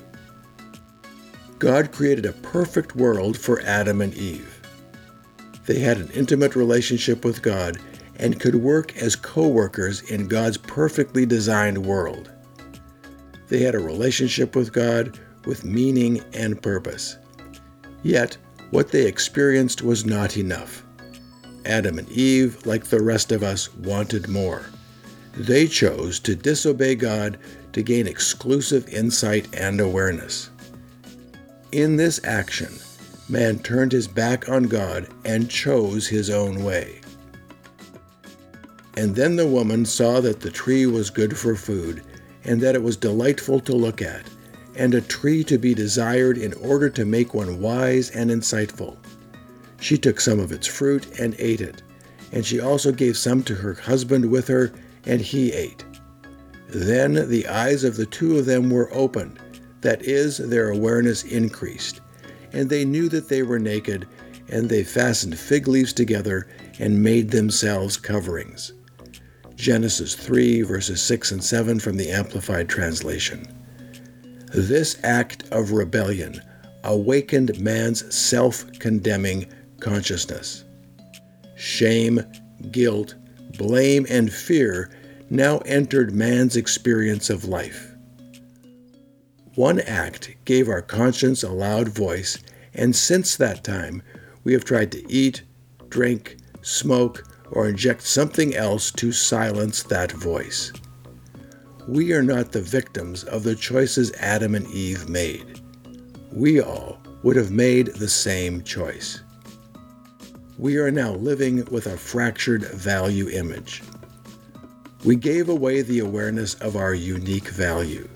God 1.58 1.94
created 1.94 2.26
a 2.26 2.34
perfect 2.34 2.98
world 2.98 3.38
for 3.38 3.62
Adam 3.62 4.02
and 4.02 4.14
Eve. 4.16 4.60
They 5.66 5.80
had 5.80 5.96
an 5.96 6.12
intimate 6.12 6.58
relationship 6.58 7.24
with 7.24 7.42
God 7.42 7.78
and 8.18 8.38
could 8.38 8.56
work 8.56 8.98
as 8.98 9.16
co 9.16 9.48
workers 9.48 10.02
in 10.12 10.28
God's 10.28 10.58
perfectly 10.58 11.26
designed 11.26 11.86
world. 11.86 12.30
They 13.48 13.60
had 13.60 13.76
a 13.76 13.80
relationship 13.80 14.58
with 14.58 14.74
God 14.74 15.18
with 15.46 15.64
meaning 15.64 16.22
and 16.34 16.62
purpose. 16.62 17.18
Yet, 18.06 18.38
what 18.70 18.92
they 18.92 19.08
experienced 19.08 19.82
was 19.82 20.06
not 20.06 20.38
enough. 20.38 20.84
Adam 21.66 21.98
and 21.98 22.08
Eve, 22.12 22.64
like 22.64 22.84
the 22.84 23.02
rest 23.02 23.32
of 23.32 23.42
us, 23.42 23.74
wanted 23.78 24.30
more. 24.30 24.68
They 25.36 25.66
chose 25.66 26.20
to 26.20 26.36
disobey 26.36 26.94
God 26.94 27.40
to 27.74 27.82
gain 27.82 28.06
exclusive 28.06 28.88
insight 28.90 29.48
and 29.56 29.82
awareness. 29.82 30.52
In 31.72 31.96
this 31.96 32.24
action, 32.24 32.72
man 33.28 33.58
turned 33.58 33.92
his 33.92 34.08
back 34.08 34.50
on 34.50 34.66
God 34.66 35.08
and 35.26 35.50
chose 35.50 36.08
his 36.08 36.30
own 36.30 36.64
way. 36.64 37.02
And 38.98 39.16
then 39.16 39.36
the 39.36 39.48
woman 39.48 39.84
saw 39.84 40.22
that 40.22 40.42
the 40.42 40.52
tree 40.52 40.86
was 40.86 41.10
good 41.10 41.36
for 41.36 41.56
food, 41.56 42.04
and 42.44 42.62
that 42.62 42.76
it 42.76 42.84
was 42.84 42.98
delightful 42.98 43.60
to 43.62 43.74
look 43.74 44.04
at, 44.04 44.30
and 44.76 44.94
a 44.94 45.02
tree 45.02 45.44
to 45.44 45.58
be 45.58 45.74
desired 45.74 46.38
in 46.38 46.54
order 46.54 46.90
to 46.90 47.06
make 47.06 47.34
one 47.34 47.60
wise 47.60 48.10
and 48.12 48.30
insightful. 48.30 48.98
She 49.80 49.98
took 49.98 50.20
some 50.20 50.40
of 50.40 50.52
its 50.52 50.68
fruit 50.68 51.20
and 51.20 51.36
ate 51.40 51.62
it, 51.62 51.82
and 52.32 52.46
she 52.46 52.60
also 52.60 52.92
gave 52.92 53.18
some 53.18 53.44
to 53.44 53.56
her 53.56 53.74
husband 53.74 54.30
with 54.30 54.48
her, 54.48 54.72
and 55.06 55.22
he 55.22 55.52
ate. 55.52 55.84
Then 56.70 57.30
the 57.30 57.48
eyes 57.48 57.84
of 57.84 57.96
the 57.96 58.06
two 58.06 58.38
of 58.38 58.46
them 58.46 58.70
were 58.70 58.94
opened, 58.94 59.40
that 59.82 60.04
is, 60.04 60.38
their 60.38 60.70
awareness 60.70 61.24
increased, 61.24 62.02
and 62.52 62.70
they 62.70 62.86
knew 62.86 63.08
that 63.10 63.30
they 63.30 63.44
were 63.44 63.60
naked, 63.60 64.08
and 64.50 64.70
they 64.70 64.84
fastened 64.84 65.38
fig 65.38 65.68
leaves 65.68 65.94
together 65.94 66.48
and 66.80 67.04
made 67.04 67.32
themselves 67.32 67.98
coverings. 67.98 68.74
Genesis 69.56 70.16
3, 70.16 70.64
verses 70.64 71.02
6 71.02 71.32
and 71.32 71.44
7 71.44 71.80
from 71.80 71.98
the 71.98 72.10
Amplified 72.10 72.68
Translation. 72.68 73.48
This 74.54 74.98
act 75.04 75.44
of 75.52 75.72
rebellion 75.72 76.42
awakened 76.84 77.60
man's 77.60 78.14
self 78.16 78.66
condemning 78.80 79.48
consciousness. 79.80 80.64
Shame, 81.56 82.22
guilt, 82.72 83.16
blame, 83.58 84.06
and 84.10 84.32
fear 84.32 84.92
now 85.30 85.58
entered 85.60 86.14
man's 86.14 86.56
experience 86.56 87.30
of 87.30 87.46
life. 87.46 87.92
One 89.56 89.80
act 89.80 90.36
gave 90.46 90.68
our 90.70 90.82
conscience 90.82 91.42
a 91.42 91.52
loud 91.52 91.88
voice, 91.90 92.38
and 92.74 92.96
since 92.96 93.36
that 93.38 93.64
time, 93.64 94.04
we 94.44 94.54
have 94.54 94.66
tried 94.66 94.92
to 94.92 95.12
eat, 95.12 95.44
drink, 95.90 96.38
smoke, 96.62 97.24
or 97.52 97.70
inject 97.70 98.04
something 98.04 98.54
else 98.54 98.92
to 98.92 99.12
silence 99.12 99.82
that 99.84 100.12
voice. 100.12 100.72
We 101.88 102.14
are 102.14 102.24
not 102.24 102.52
the 102.52 102.62
victims 102.62 103.24
of 103.24 103.44
the 103.44 103.56
choices 103.56 104.12
Adam 104.14 104.56
and 104.56 104.68
Eve 104.68 105.08
made. 105.10 105.60
We 106.32 106.62
all 106.62 107.00
would 107.24 107.36
have 107.36 107.52
made 107.52 107.88
the 107.88 108.10
same 108.10 108.64
choice. 108.64 109.22
We 110.58 110.78
are 110.78 110.92
now 110.92 111.14
living 111.14 111.66
with 111.66 111.88
a 111.88 111.98
fractured 111.98 112.64
value 112.64 113.30
image. 113.30 113.84
We 115.04 115.16
gave 115.16 115.50
away 115.50 115.82
the 115.82 116.00
awareness 116.00 116.56
of 116.56 116.76
our 116.76 116.94
unique 116.94 117.50
value. 117.50 118.08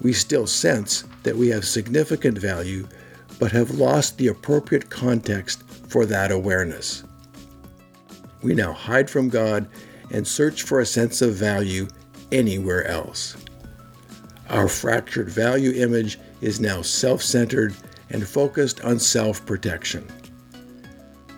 We 0.00 0.12
still 0.12 0.46
sense 0.46 1.04
that 1.22 1.36
we 1.36 1.48
have 1.48 1.64
significant 1.64 2.38
value, 2.38 2.86
but 3.38 3.52
have 3.52 3.72
lost 3.72 4.18
the 4.18 4.28
appropriate 4.28 4.90
context 4.90 5.62
for 5.88 6.06
that 6.06 6.30
awareness 6.30 7.04
we 8.44 8.54
now 8.54 8.72
hide 8.72 9.08
from 9.08 9.30
God 9.30 9.66
and 10.10 10.26
search 10.26 10.62
for 10.62 10.78
a 10.78 10.86
sense 10.86 11.22
of 11.22 11.34
value 11.34 11.88
anywhere 12.34 12.86
else. 12.86 13.36
Our 14.50 14.68
fractured 14.68 15.30
value 15.30 15.72
image 15.72 16.18
is 16.40 16.60
now 16.60 16.82
self 16.82 17.22
centered 17.22 17.74
and 18.10 18.26
focused 18.26 18.82
on 18.82 18.98
self 18.98 19.44
protection. 19.46 20.06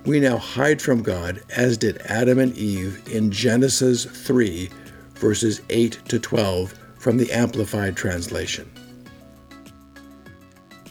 We 0.04 0.20
now 0.20 0.38
hide 0.38 0.80
from 0.80 1.02
God, 1.02 1.42
as 1.56 1.76
did 1.76 1.98
Adam 2.06 2.38
and 2.38 2.56
Eve 2.56 3.02
in 3.10 3.30
Genesis 3.30 4.04
3, 4.04 4.70
verses 5.14 5.62
8 5.68 6.00
to 6.08 6.18
12 6.18 6.74
from 6.98 7.16
the 7.16 7.30
Amplified 7.32 7.96
Translation. 7.96 8.70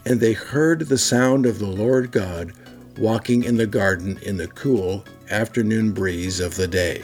And 0.04 0.20
they 0.20 0.34
heard 0.34 0.80
the 0.80 0.98
sound 0.98 1.46
of 1.46 1.58
the 1.58 1.66
Lord 1.66 2.12
God 2.12 2.52
walking 2.98 3.44
in 3.44 3.56
the 3.56 3.66
garden 3.66 4.18
in 4.22 4.36
the 4.36 4.48
cool 4.48 5.04
afternoon 5.30 5.92
breeze 5.92 6.38
of 6.40 6.56
the 6.56 6.68
day. 6.68 7.02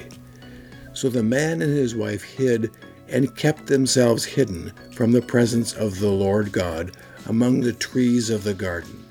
So 0.93 1.09
the 1.09 1.23
man 1.23 1.63
and 1.63 1.73
his 1.73 1.97
wife 1.97 2.23
hid 2.23 2.71
and 3.13 3.37
kept 3.37 3.67
themselves 3.67 4.25
hidden 4.25 4.73
from 4.93 5.13
the 5.13 5.23
presence 5.23 5.73
of 5.75 6.01
the 6.01 6.11
Lord 6.11 6.51
God 6.51 6.97
among 7.27 7.61
the 7.61 7.73
trees 7.73 8.31
of 8.31 8.45
the 8.45 8.55
garden. 8.55 9.05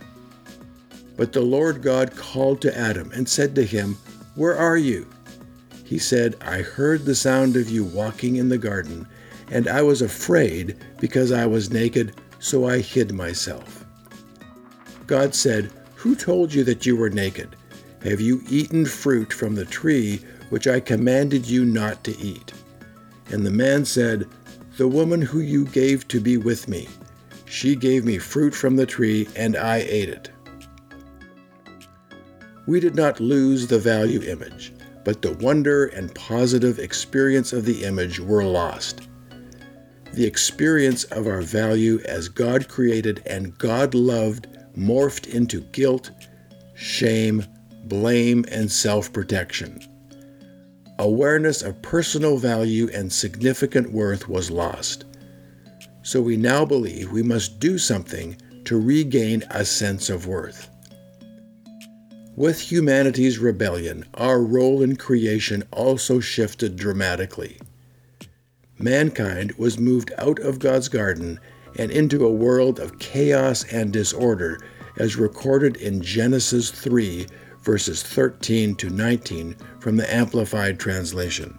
But 1.15 1.34
the 1.34 1.41
Lord 1.41 1.81
God 1.81 2.15
called 2.15 2.62
to 2.62 2.77
Adam 2.77 3.12
and 3.13 3.29
said 3.29 3.55
to 3.55 3.63
him, 3.63 3.98
Where 4.36 4.58
are 4.58 4.77
you? 4.77 5.08
He 5.86 6.00
said, 6.00 6.36
I 6.41 6.62
heard 6.62 7.05
the 7.05 7.15
sound 7.15 7.55
of 7.55 7.70
you 7.70 7.84
walking 7.84 8.38
in 8.38 8.50
the 8.50 8.58
garden, 8.58 9.08
and 9.51 9.67
I 9.67 9.81
was 9.81 10.01
afraid 10.01 10.77
because 11.00 11.31
I 11.31 11.46
was 11.46 11.72
naked, 11.72 12.15
so 12.39 12.67
I 12.67 12.79
hid 12.79 13.13
myself. 13.13 13.86
God 15.05 15.36
said, 15.36 15.72
Who 15.96 16.15
told 16.15 16.53
you 16.53 16.63
that 16.63 16.86
you 16.86 16.96
were 16.96 17.10
naked? 17.10 17.55
Have 18.03 18.22
you 18.22 18.41
eaten 18.50 18.86
fruit 18.86 19.31
from 19.31 19.53
the 19.53 19.65
tree 19.65 20.22
which 20.50 20.67
I 20.67 20.79
commanded 20.79 21.46
you 21.46 21.65
not 21.65 22.03
to 22.05 22.17
eat? 22.17 22.53
And 23.29 23.45
the 23.45 23.51
man 23.51 23.85
said, 23.85 24.27
The 24.77 24.87
woman 24.87 25.21
who 25.21 25.39
you 25.39 25.65
gave 25.65 26.07
to 26.09 26.19
be 26.19 26.37
with 26.37 26.67
me, 26.67 26.87
she 27.45 27.75
gave 27.75 28.05
me 28.05 28.17
fruit 28.17 28.55
from 28.55 28.75
the 28.75 28.85
tree, 28.85 29.27
and 29.35 29.57
I 29.57 29.77
ate 29.77 30.09
it. 30.09 30.31
We 32.65 32.79
did 32.79 32.95
not 32.95 33.19
lose 33.19 33.67
the 33.67 33.79
value 33.79 34.21
image, 34.21 34.73
but 35.03 35.21
the 35.21 35.33
wonder 35.33 35.87
and 35.87 36.13
positive 36.15 36.79
experience 36.79 37.51
of 37.53 37.65
the 37.65 37.83
image 37.83 38.19
were 38.19 38.45
lost. 38.45 39.01
The 40.13 40.25
experience 40.25 41.03
of 41.05 41.27
our 41.27 41.41
value 41.41 41.99
as 42.05 42.29
God 42.29 42.67
created 42.67 43.23
and 43.25 43.57
God 43.57 43.93
loved 43.93 44.47
morphed 44.77 45.27
into 45.27 45.61
guilt, 45.61 46.11
shame, 46.75 47.45
blame, 47.85 48.45
and 48.49 48.71
self 48.71 49.11
protection. 49.11 49.79
Awareness 51.01 51.63
of 51.63 51.81
personal 51.81 52.38
value 52.38 52.88
and 52.93 53.12
significant 53.12 53.91
worth 53.91 54.29
was 54.29 54.51
lost. 54.51 55.05
So 56.03 56.22
we 56.22 56.38
now 56.38 56.63
believe 56.63 57.12
we 57.12 57.24
must 57.24 57.60
do 57.60 57.79
something 57.79 58.38
to 58.65 58.79
regain 58.79 59.43
a 59.50 59.65
sense 59.65 60.12
of 60.12 60.27
worth. 60.27 60.70
With 62.36 62.72
humanity's 62.72 63.39
rebellion, 63.39 64.05
our 64.13 64.43
role 64.43 64.84
in 64.84 64.96
creation 64.96 65.63
also 65.72 66.20
shifted 66.20 66.75
dramatically. 66.75 67.58
Mankind 68.77 69.53
was 69.53 69.79
moved 69.79 70.12
out 70.20 70.38
of 70.38 70.60
God's 70.60 70.88
garden 70.88 71.39
and 71.79 71.89
into 71.89 72.24
a 72.24 72.31
world 72.31 72.79
of 72.79 73.00
chaos 73.00 73.63
and 73.74 73.91
disorder, 73.91 74.60
as 74.98 75.15
recorded 75.15 75.77
in 75.77 76.03
Genesis 76.03 76.70
3, 76.70 77.25
verses 77.62 78.03
13 78.03 78.75
to 78.75 78.89
19 78.89 79.56
from 79.80 79.98
the 79.98 80.13
Amplified 80.13 80.80
Translation. 80.80 81.58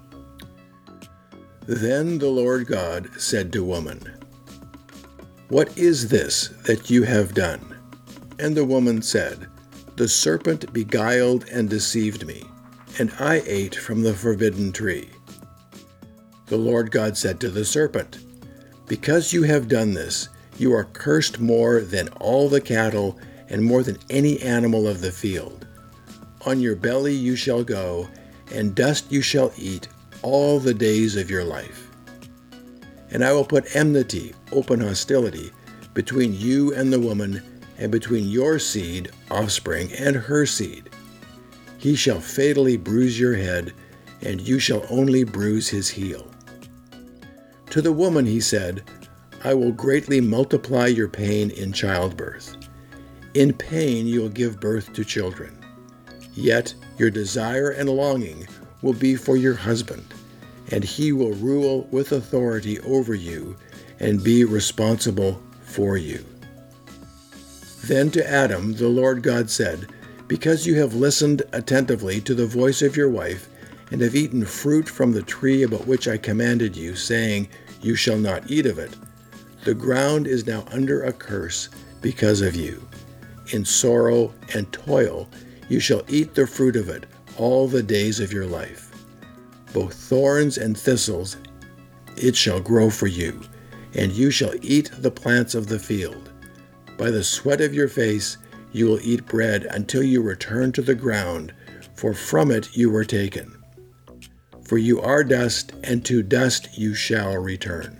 Then 1.67 2.19
the 2.19 2.29
Lord 2.29 2.67
God 2.67 3.09
said 3.21 3.53
to 3.53 3.65
woman, 3.65 4.01
What 5.49 5.77
is 5.79 6.09
this 6.09 6.49
that 6.65 6.91
you 6.91 7.05
have 7.05 7.35
done? 7.35 7.79
And 8.39 8.57
the 8.57 8.65
woman 8.65 9.01
said, 9.03 9.47
The 9.97 10.09
serpent 10.09 10.73
beguiled 10.73 11.49
and 11.49 11.71
deceived 11.71 12.27
me, 12.27 12.45
and 12.99 13.13
I 13.21 13.43
ate 13.47 13.77
from 13.77 14.03
the 14.03 14.15
forbidden 14.15 14.73
tree. 14.73 15.11
The 16.47 16.57
Lord 16.57 16.91
God 16.91 17.17
said 17.17 17.39
to 17.41 17.49
the 17.49 17.65
serpent, 17.65 18.19
Because 18.89 19.33
you 19.33 19.45
have 19.45 19.69
done 19.69 19.95
this, 19.95 20.29
you 20.59 20.75
are 20.75 20.85
cursed 20.85 21.39
more 21.39 21.81
than 21.81 22.09
all 22.21 22.49
the 22.49 22.61
cattle 22.61 23.19
and 23.49 23.65
more 23.65 23.83
than 23.83 23.99
any 24.11 24.41
animal 24.43 24.89
of 24.89 25.01
the 25.01 25.13
field. 25.13 25.67
On 26.45 26.61
your 26.61 26.75
belly 26.75 27.15
you 27.15 27.37
shall 27.37 27.63
go, 27.63 28.09
and 28.53 28.75
dust 28.75 29.11
you 29.13 29.23
shall 29.23 29.53
eat 29.57 29.89
all 30.23 30.59
the 30.59 30.75
days 30.75 31.17
of 31.17 31.31
your 31.31 31.45
life. 31.45 31.89
And 33.11 33.25
I 33.25 33.33
will 33.33 33.45
put 33.45 33.77
enmity, 33.77 34.35
open 34.51 34.81
hostility, 34.81 35.53
between 35.95 36.35
you 36.35 36.75
and 36.75 36.93
the 36.93 37.01
woman, 37.01 37.43
and 37.79 37.93
between 37.93 38.29
your 38.29 38.59
seed, 38.59 39.11
offspring, 39.31 39.93
and 39.93 40.17
her 40.17 40.47
seed. 40.47 40.91
He 41.79 41.95
shall 41.95 42.21
fatally 42.21 42.77
bruise 42.77 43.19
your 43.19 43.35
head, 43.35 43.73
and 44.21 44.41
you 44.41 44.59
shall 44.59 44.87
only 44.89 45.25
bruise 45.25 45.69
his 45.69 45.89
heel. 45.89 46.27
To 47.71 47.81
the 47.81 47.93
woman 47.93 48.27
he 48.27 48.41
said, 48.41 48.85
I 49.45 49.55
will 49.55 49.73
greatly 49.73 50.21
multiply 50.21 50.87
your 50.87 51.09
pain 51.09 51.51
in 51.51 51.73
childbirth. 51.73 52.57
In 53.35 53.53
pain 53.53 54.07
you 54.07 54.21
will 54.21 54.29
give 54.29 54.61
birth 54.61 54.93
to 54.93 55.05
children. 55.05 55.62
Yet 56.35 56.75
your 56.99 57.11
desire 57.11 57.71
and 57.71 57.89
longing 57.89 58.47
will 58.81 58.93
be 58.93 59.17
for 59.17 59.37
your 59.37 59.55
husband, 59.55 60.05
and 60.71 60.83
he 60.83 61.13
will 61.13 61.33
rule 61.33 61.89
with 61.91 62.13
authority 62.13 62.81
over 62.81 63.15
you 63.15 63.57
and 64.01 64.23
be 64.23 64.45
responsible 64.45 65.41
for 65.63 65.97
you. 65.97 66.25
Then 67.85 68.11
to 68.13 68.29
Adam 68.29 68.75
the 68.75 68.89
Lord 68.89 69.23
God 69.23 69.51
said, 69.51 69.89
Because 70.29 70.67
you 70.67 70.77
have 70.77 70.95
listened 70.95 71.43
attentively 71.53 72.21
to 72.23 72.35
the 72.35 72.47
voice 72.47 72.83
of 72.83 72.97
your 72.97 73.11
wife, 73.11 73.49
and 73.91 74.01
have 74.01 74.17
eaten 74.17 74.45
fruit 74.47 74.89
from 74.89 75.13
the 75.13 75.23
tree 75.23 75.63
about 75.63 75.87
which 75.87 76.09
I 76.09 76.17
commanded 76.17 76.77
you, 76.77 76.97
saying, 76.97 77.49
You 77.83 77.95
shall 77.95 78.19
not 78.19 78.51
eat 78.51 78.65
of 78.65 78.79
it, 78.79 78.97
the 79.65 79.75
ground 79.75 80.27
is 80.27 80.47
now 80.47 80.65
under 80.73 81.05
a 81.05 81.13
curse 81.13 81.69
because 82.01 82.41
of 82.41 82.57
you. 82.57 82.83
In 83.53 83.65
sorrow 83.65 84.35
and 84.55 84.73
toil 84.73 85.29
you 85.69 85.81
shall 85.81 86.03
eat 86.09 86.35
the 86.35 86.47
fruit 86.47 86.77
of 86.77 86.89
it 86.89 87.07
all 87.37 87.69
the 87.69 87.83
days 87.83 88.21
of 88.21 88.33
your 88.33 88.47
life. 88.47 88.91
Both 89.73 89.95
thorns 89.95 90.59
and 90.59 90.77
thistles 90.77 91.37
it 92.17 92.37
shall 92.37 92.61
grow 92.61 92.91
for 92.91 93.07
you, 93.07 93.41
and 93.95 94.13
you 94.13 94.31
shall 94.31 94.55
eat 94.63 94.91
the 94.99 95.11
plants 95.11 95.55
of 95.55 95.67
the 95.67 95.79
field. 95.79 96.31
By 96.99 97.11
the 97.11 97.25
sweat 97.25 97.61
of 97.61 97.75
your 97.75 97.89
face 97.89 98.37
you 98.73 98.87
will 98.87 99.01
eat 99.01 99.27
bread 99.27 99.65
until 99.71 100.03
you 100.03 100.23
return 100.23 100.73
to 100.73 100.83
the 100.83 100.95
ground, 100.95 101.53
for 101.95 102.15
from 102.15 102.51
it 102.51 102.77
you 102.77 102.91
were 102.91 103.05
taken. 103.05 103.63
For 104.65 104.79
you 104.79 105.01
are 105.01 105.25
dust, 105.25 105.73
and 105.85 106.05
to 106.07 106.23
dust 106.23 106.79
you 106.79 106.95
shall 106.95 107.37
return. 107.37 107.99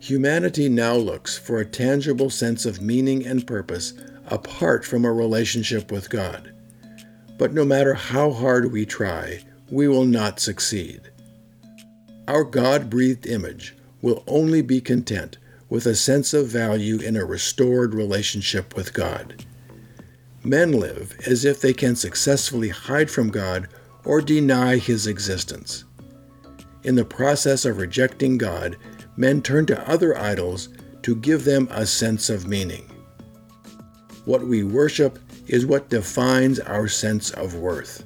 Humanity 0.00 0.68
now 0.68 0.94
looks 0.94 1.36
for 1.36 1.58
a 1.58 1.66
tangible 1.66 2.30
sense 2.30 2.64
of 2.64 2.80
meaning 2.80 3.26
and 3.26 3.46
purpose 3.46 3.92
apart 4.30 4.84
from 4.84 5.04
a 5.04 5.12
relationship 5.12 5.90
with 5.90 6.10
God. 6.10 6.52
But 7.38 7.52
no 7.52 7.64
matter 7.64 7.94
how 7.94 8.32
hard 8.32 8.72
we 8.72 8.84
try, 8.84 9.40
we 9.70 9.88
will 9.88 10.04
not 10.04 10.40
succeed. 10.40 11.00
Our 12.26 12.44
God 12.44 12.90
breathed 12.90 13.26
image 13.26 13.76
will 14.02 14.24
only 14.26 14.62
be 14.62 14.80
content 14.80 15.38
with 15.68 15.86
a 15.86 15.94
sense 15.94 16.32
of 16.32 16.48
value 16.48 16.98
in 16.98 17.16
a 17.16 17.24
restored 17.24 17.94
relationship 17.94 18.74
with 18.76 18.92
God. 18.92 19.44
Men 20.44 20.72
live 20.72 21.16
as 21.26 21.44
if 21.44 21.60
they 21.60 21.72
can 21.72 21.96
successfully 21.96 22.68
hide 22.68 23.10
from 23.10 23.30
God 23.30 23.68
or 24.04 24.20
deny 24.20 24.76
his 24.76 25.06
existence. 25.06 25.84
In 26.84 26.94
the 26.94 27.04
process 27.04 27.64
of 27.64 27.78
rejecting 27.78 28.38
God, 28.38 28.76
men 29.16 29.42
turn 29.42 29.66
to 29.66 29.90
other 29.90 30.16
idols 30.16 30.68
to 31.02 31.16
give 31.16 31.44
them 31.44 31.68
a 31.70 31.84
sense 31.84 32.30
of 32.30 32.46
meaning. 32.46 32.90
What 34.28 34.46
we 34.46 34.62
worship 34.62 35.18
is 35.46 35.64
what 35.64 35.88
defines 35.88 36.60
our 36.60 36.86
sense 36.86 37.30
of 37.30 37.54
worth. 37.54 38.04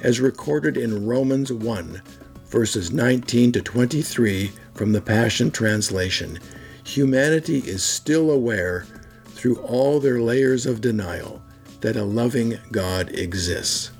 As 0.00 0.18
recorded 0.18 0.78
in 0.78 1.04
Romans 1.04 1.52
1, 1.52 2.00
verses 2.46 2.90
19 2.90 3.52
to 3.52 3.60
23 3.60 4.50
from 4.72 4.92
the 4.92 5.02
Passion 5.02 5.50
Translation, 5.50 6.38
humanity 6.84 7.58
is 7.58 7.82
still 7.82 8.30
aware, 8.30 8.86
through 9.26 9.56
all 9.56 10.00
their 10.00 10.22
layers 10.22 10.64
of 10.64 10.80
denial, 10.80 11.42
that 11.82 11.96
a 11.96 12.02
loving 12.02 12.58
God 12.72 13.10
exists. 13.10 13.90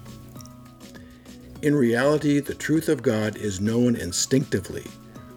In 1.61 1.75
reality, 1.75 2.41
the 2.41 2.55
truth 2.55 2.89
of 2.89 3.03
God 3.03 3.37
is 3.37 3.61
known 3.61 3.95
instinctively 3.95 4.87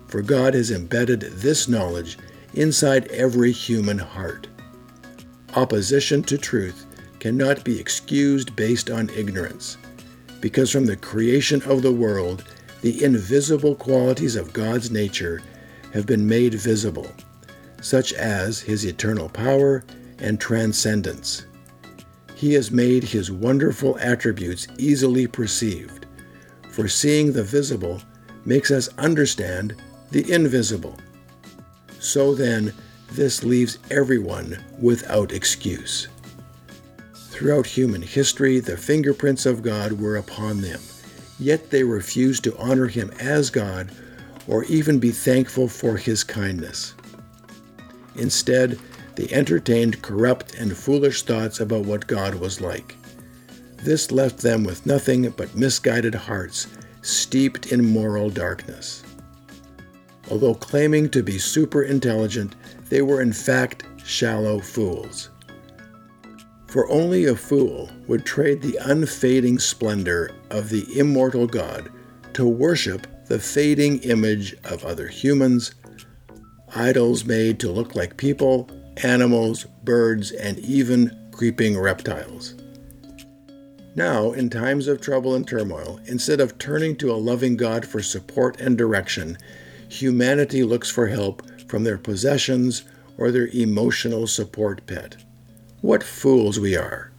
for 0.08 0.22
God 0.22 0.54
has 0.54 0.72
embedded 0.72 1.20
this 1.20 1.68
knowledge 1.68 2.18
inside 2.54 3.08
every 3.08 3.52
human 3.52 3.98
heart. 3.98 4.48
Opposition 5.58 6.22
to 6.26 6.38
truth 6.38 6.86
cannot 7.20 7.64
be 7.64 7.80
excused 7.80 8.56
based 8.56 8.92
on 8.92 9.10
ignorance, 9.10 9.78
because 10.40 10.70
from 10.70 10.86
the 10.86 10.96
creation 10.96 11.64
of 11.64 11.82
the 11.82 11.92
world, 11.92 12.44
the 12.82 13.04
invisible 13.04 13.74
qualities 13.74 14.36
of 14.36 14.54
God's 14.54 14.92
nature 14.92 15.42
have 15.96 16.06
been 16.06 16.28
made 16.28 16.54
visible, 16.54 17.12
such 17.82 18.14
as 18.14 18.60
his 18.60 18.86
eternal 18.86 19.30
power 19.30 19.84
and 20.20 20.40
transcendence. 20.40 21.48
He 22.36 22.54
has 22.54 22.70
made 22.70 23.04
his 23.04 23.32
wonderful 23.32 23.98
attributes 23.98 24.68
easily 24.78 25.26
perceived, 25.26 26.06
for 26.70 26.88
seeing 26.88 27.34
the 27.34 27.44
visible 27.44 28.00
makes 28.46 28.70
us 28.70 28.90
understand 29.00 29.76
the 30.12 30.32
invisible. 30.32 31.00
So 32.00 32.36
then, 32.36 32.76
this 33.12 33.44
leaves 33.44 33.80
everyone 33.90 34.64
without 34.80 35.32
excuse. 35.32 36.08
Throughout 37.30 37.68
human 37.68 38.02
history, 38.02 38.60
the 38.60 38.78
fingerprints 38.78 39.46
of 39.46 39.62
God 39.62 39.94
were 39.94 40.18
upon 40.18 40.62
them, 40.62 40.80
yet 41.40 41.70
they 41.70 41.84
refused 41.84 42.44
to 42.46 42.58
honor 42.58 42.88
him 42.88 43.12
as 43.20 43.50
God 43.50 43.92
or 44.48 44.64
even 44.66 45.00
be 45.00 45.12
thankful 45.12 45.68
for 45.68 45.98
his 45.98 46.24
kindness. 46.24 46.96
Instead, 48.16 48.80
they 49.16 49.28
entertained 49.30 50.02
corrupt 50.02 50.56
and 50.56 50.76
foolish 50.76 51.24
thoughts 51.24 51.60
about 51.60 51.86
what 51.86 52.08
God 52.08 52.36
was 52.36 52.62
like. 52.62 52.96
This 53.78 54.12
left 54.12 54.40
them 54.40 54.64
with 54.64 54.86
nothing 54.86 55.30
but 55.32 55.56
misguided 55.56 56.16
hearts, 56.16 56.68
steeped 57.02 57.72
in 57.72 57.86
moral 57.86 58.30
darkness. 58.30 59.04
Although 60.30 60.56
claiming 60.56 61.10
to 61.10 61.24
be 61.24 61.38
super 61.38 61.84
intelligent, 61.84 62.56
they 62.90 63.02
were 63.02 63.22
in 63.22 63.34
fact 63.34 63.84
shallow 64.04 64.60
fools. 64.60 65.30
For 66.68 66.90
only 66.90 67.26
a 67.26 67.36
fool 67.36 67.90
would 68.08 68.26
trade 68.26 68.62
the 68.62 68.78
unfading 68.82 69.60
splendor 69.60 70.32
of 70.50 70.70
the 70.70 70.86
immortal 71.00 71.48
God 71.48 71.90
to 72.34 72.46
worship 72.46 73.08
the 73.28 73.40
fading 73.40 74.00
image 74.04 74.56
of 74.64 74.84
other 74.86 75.08
humans, 75.08 75.74
idols 76.76 77.26
made 77.26 77.60
to 77.60 77.72
look 77.72 77.96
like 77.96 78.18
people, 78.18 78.70
animals, 79.04 79.66
birds, 79.84 80.32
and 80.32 80.60
even 80.60 81.18
creeping 81.32 81.78
reptiles. 81.80 82.56
Now, 83.96 84.32
in 84.32 84.50
times 84.50 84.88
of 84.88 85.02
trouble 85.02 85.36
and 85.36 85.48
turmoil, 85.48 86.00
instead 86.06 86.40
of 86.40 86.58
turning 86.60 86.96
to 86.98 87.12
a 87.12 87.18
loving 87.18 87.58
God 87.58 87.86
for 87.86 88.02
support 88.02 88.62
and 88.62 88.78
direction, 88.78 89.38
humanity 89.90 90.64
looks 90.64 90.90
for 90.90 91.08
help 91.08 91.42
from 91.68 91.84
their 91.84 91.98
possessions 91.98 92.84
or 93.18 93.32
their 93.32 93.48
emotional 93.48 94.28
support 94.28 94.86
pet. 94.86 95.18
What 95.82 96.04
fools 96.04 96.60
we 96.60 96.76
are! 96.76 97.12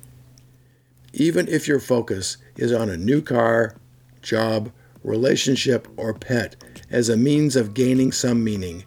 Even 1.13 1.49
if 1.49 1.67
your 1.67 1.81
focus 1.81 2.37
is 2.57 2.73
on 2.73 2.91
a 2.91 2.97
new 2.97 3.23
car, 3.23 3.77
job, 4.23 4.71
relationship, 5.03 5.89
or 5.97 6.13
pet 6.13 6.57
as 6.91 7.09
a 7.09 7.17
means 7.17 7.57
of 7.57 7.75
gaining 7.75 8.13
some 8.13 8.43
meaning, 8.43 8.85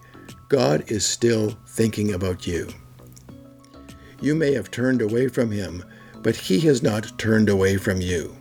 God 0.50 0.84
is 0.92 1.06
still 1.06 1.58
thinking 1.68 2.14
about 2.14 2.46
you. 2.46 2.68
You 4.22 4.36
may 4.36 4.54
have 4.54 4.70
turned 4.70 5.02
away 5.02 5.30
from 5.30 5.52
Him, 5.52 5.84
but 6.22 6.36
He 6.36 6.60
has 6.62 6.84
not 6.84 7.18
turned 7.18 7.50
away 7.50 7.78
from 7.78 8.02
you. 8.02 8.36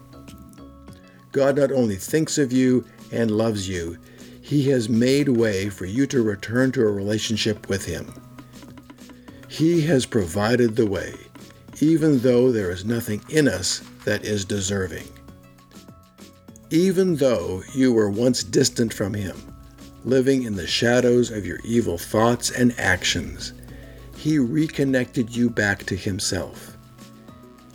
God 1.33 1.57
not 1.57 1.73
only 1.73 1.97
thinks 1.97 2.37
of 2.37 2.53
you 2.53 2.85
and 3.13 3.31
loves 3.31 3.69
you, 3.69 3.97
he 4.51 4.65
has 4.65 4.89
made 4.89 5.29
way 5.29 5.69
for 5.69 5.85
you 5.85 6.09
to 6.09 6.25
return 6.25 6.73
to 6.73 6.83
a 6.83 6.91
relationship 6.91 7.69
with 7.69 7.85
Him. 7.85 8.13
He 9.49 9.83
has 9.83 10.05
provided 10.05 10.75
the 10.75 10.89
way, 10.89 11.15
even 11.81 12.19
though 12.19 12.51
there 12.51 12.73
is 12.73 12.85
nothing 12.85 13.23
in 13.29 13.47
us 13.47 13.81
that 14.05 14.25
is 14.25 14.45
deserving. 14.45 15.07
Even 16.71 17.15
though 17.15 17.63
you 17.77 17.93
were 17.93 18.11
once 18.11 18.43
distant 18.43 18.93
from 18.93 19.15
Him, 19.15 19.37
living 20.05 20.43
in 20.43 20.57
the 20.57 20.67
shadows 20.67 21.31
of 21.31 21.47
your 21.47 21.61
evil 21.65 21.97
thoughts 21.97 22.51
and 22.51 22.75
actions, 22.77 23.53
He 24.17 24.41
reconnected 24.41 25.31
you 25.31 25.49
back 25.49 25.85
to 25.85 25.95
Himself. 25.95 26.77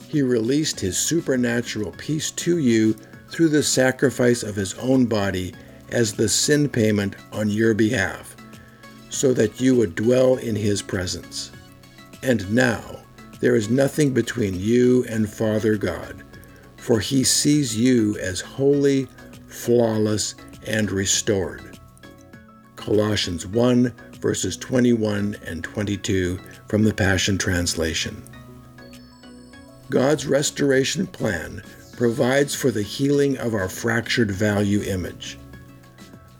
He 0.09 0.21
released 0.21 0.81
His 0.81 0.97
supernatural 0.97 1.93
peace 1.93 2.31
to 2.31 2.57
you 2.57 2.97
through 3.29 3.47
the 3.47 3.63
sacrifice 3.63 4.43
of 4.43 4.57
His 4.57 4.73
own 4.73 5.05
body 5.05 5.53
as 5.89 6.13
the 6.13 6.29
sin 6.29 6.69
payment 6.69 7.15
on 7.31 7.49
your 7.49 7.73
behalf, 7.73 8.35
so 9.09 9.33
that 9.33 9.59
you 9.61 9.75
would 9.75 9.95
dwell 9.95 10.35
in 10.35 10.55
his 10.55 10.81
presence. 10.81 11.51
And 12.23 12.51
now 12.53 12.81
there 13.39 13.55
is 13.55 13.69
nothing 13.69 14.13
between 14.13 14.59
you 14.59 15.05
and 15.09 15.29
Father 15.29 15.77
God, 15.77 16.23
for 16.77 16.99
he 16.99 17.23
sees 17.23 17.77
you 17.77 18.17
as 18.19 18.41
holy, 18.41 19.07
flawless, 19.47 20.35
and 20.67 20.91
restored. 20.91 21.79
Colossians 22.75 23.45
1, 23.47 23.93
verses 24.19 24.57
21 24.57 25.37
and 25.45 25.63
22 25.63 26.39
from 26.67 26.83
the 26.83 26.93
Passion 26.93 27.37
Translation. 27.37 28.21
God's 29.89 30.25
restoration 30.25 31.05
plan 31.05 31.61
provides 31.95 32.55
for 32.55 32.71
the 32.71 32.81
healing 32.81 33.37
of 33.37 33.53
our 33.53 33.69
fractured 33.69 34.31
value 34.31 34.81
image. 34.81 35.37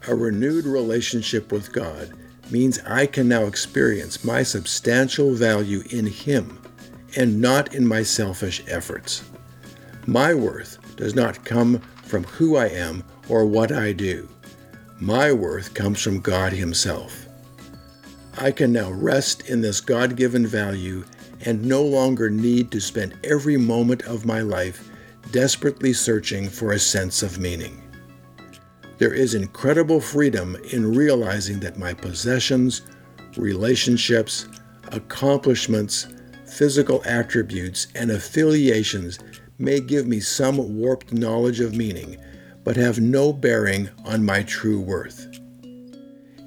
A 0.08 0.14
renewed 0.14 0.66
relationship 0.66 1.52
with 1.52 1.72
God 1.72 2.14
means 2.52 2.80
I 2.86 3.08
can 3.08 3.28
now 3.28 3.46
experience 3.46 4.24
my 4.24 4.44
substantial 4.44 5.34
value 5.34 5.84
in 5.90 6.06
Him 6.06 6.60
and 7.18 7.42
not 7.42 7.74
in 7.74 7.88
my 7.88 8.04
selfish 8.04 8.64
efforts. 8.68 9.24
My 10.06 10.36
worth 10.36 10.78
does 10.96 11.16
not 11.16 11.44
come 11.44 11.80
from 12.04 12.24
who 12.26 12.56
I 12.56 12.68
am 12.68 13.04
or 13.30 13.46
what 13.46 13.72
I 13.72 13.94
do. 13.94 14.30
My 15.00 15.32
worth 15.32 15.74
comes 15.74 16.02
from 16.02 16.20
God 16.20 16.54
Himself. 16.54 17.26
I 18.38 18.52
can 18.52 18.72
now 18.72 18.92
rest 18.92 19.50
in 19.50 19.62
this 19.62 19.82
God 19.82 20.16
given 20.16 20.46
value 20.46 21.04
and 21.46 21.66
no 21.66 21.82
longer 21.82 22.30
need 22.30 22.70
to 22.72 22.80
spend 22.80 23.18
every 23.24 23.58
moment 23.58 24.04
of 24.04 24.26
my 24.26 24.42
life 24.42 24.90
desperately 25.32 25.94
searching 25.94 26.48
for 26.48 26.74
a 26.74 26.80
sense 26.80 27.24
of 27.24 27.40
meaning. 27.40 27.82
There 28.98 29.14
is 29.14 29.34
incredible 29.34 30.00
freedom 30.00 30.56
in 30.72 30.96
realizing 30.96 31.60
that 31.60 31.78
my 31.78 31.94
possessions, 31.94 32.82
relationships, 33.36 34.48
accomplishments, 34.90 36.08
physical 36.46 37.02
attributes, 37.06 37.88
and 37.96 38.12
affiliations 38.12 39.20
may 39.58 39.80
give 39.80 40.08
me 40.08 40.20
some 40.20 40.80
warped 40.80 41.12
knowledge 41.12 41.60
of 41.60 41.76
meaning, 41.76 42.18
but 42.64 42.78
have 42.78 43.00
no 43.00 43.34
bearing 43.34 43.90
on 44.06 44.24
my 44.24 44.44
true 44.44 44.80
worth. 44.80 45.28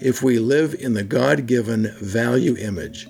If 0.00 0.22
we 0.22 0.38
live 0.38 0.74
in 0.74 0.94
the 0.94 1.04
God 1.04 1.46
given 1.46 1.92
value 2.00 2.56
image, 2.56 3.08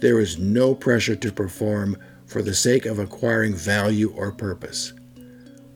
there 0.00 0.20
is 0.20 0.38
no 0.38 0.74
pressure 0.74 1.16
to 1.16 1.32
perform 1.32 1.96
for 2.26 2.42
the 2.42 2.54
sake 2.54 2.86
of 2.86 2.98
acquiring 2.98 3.54
value 3.54 4.12
or 4.14 4.32
purpose. 4.32 4.92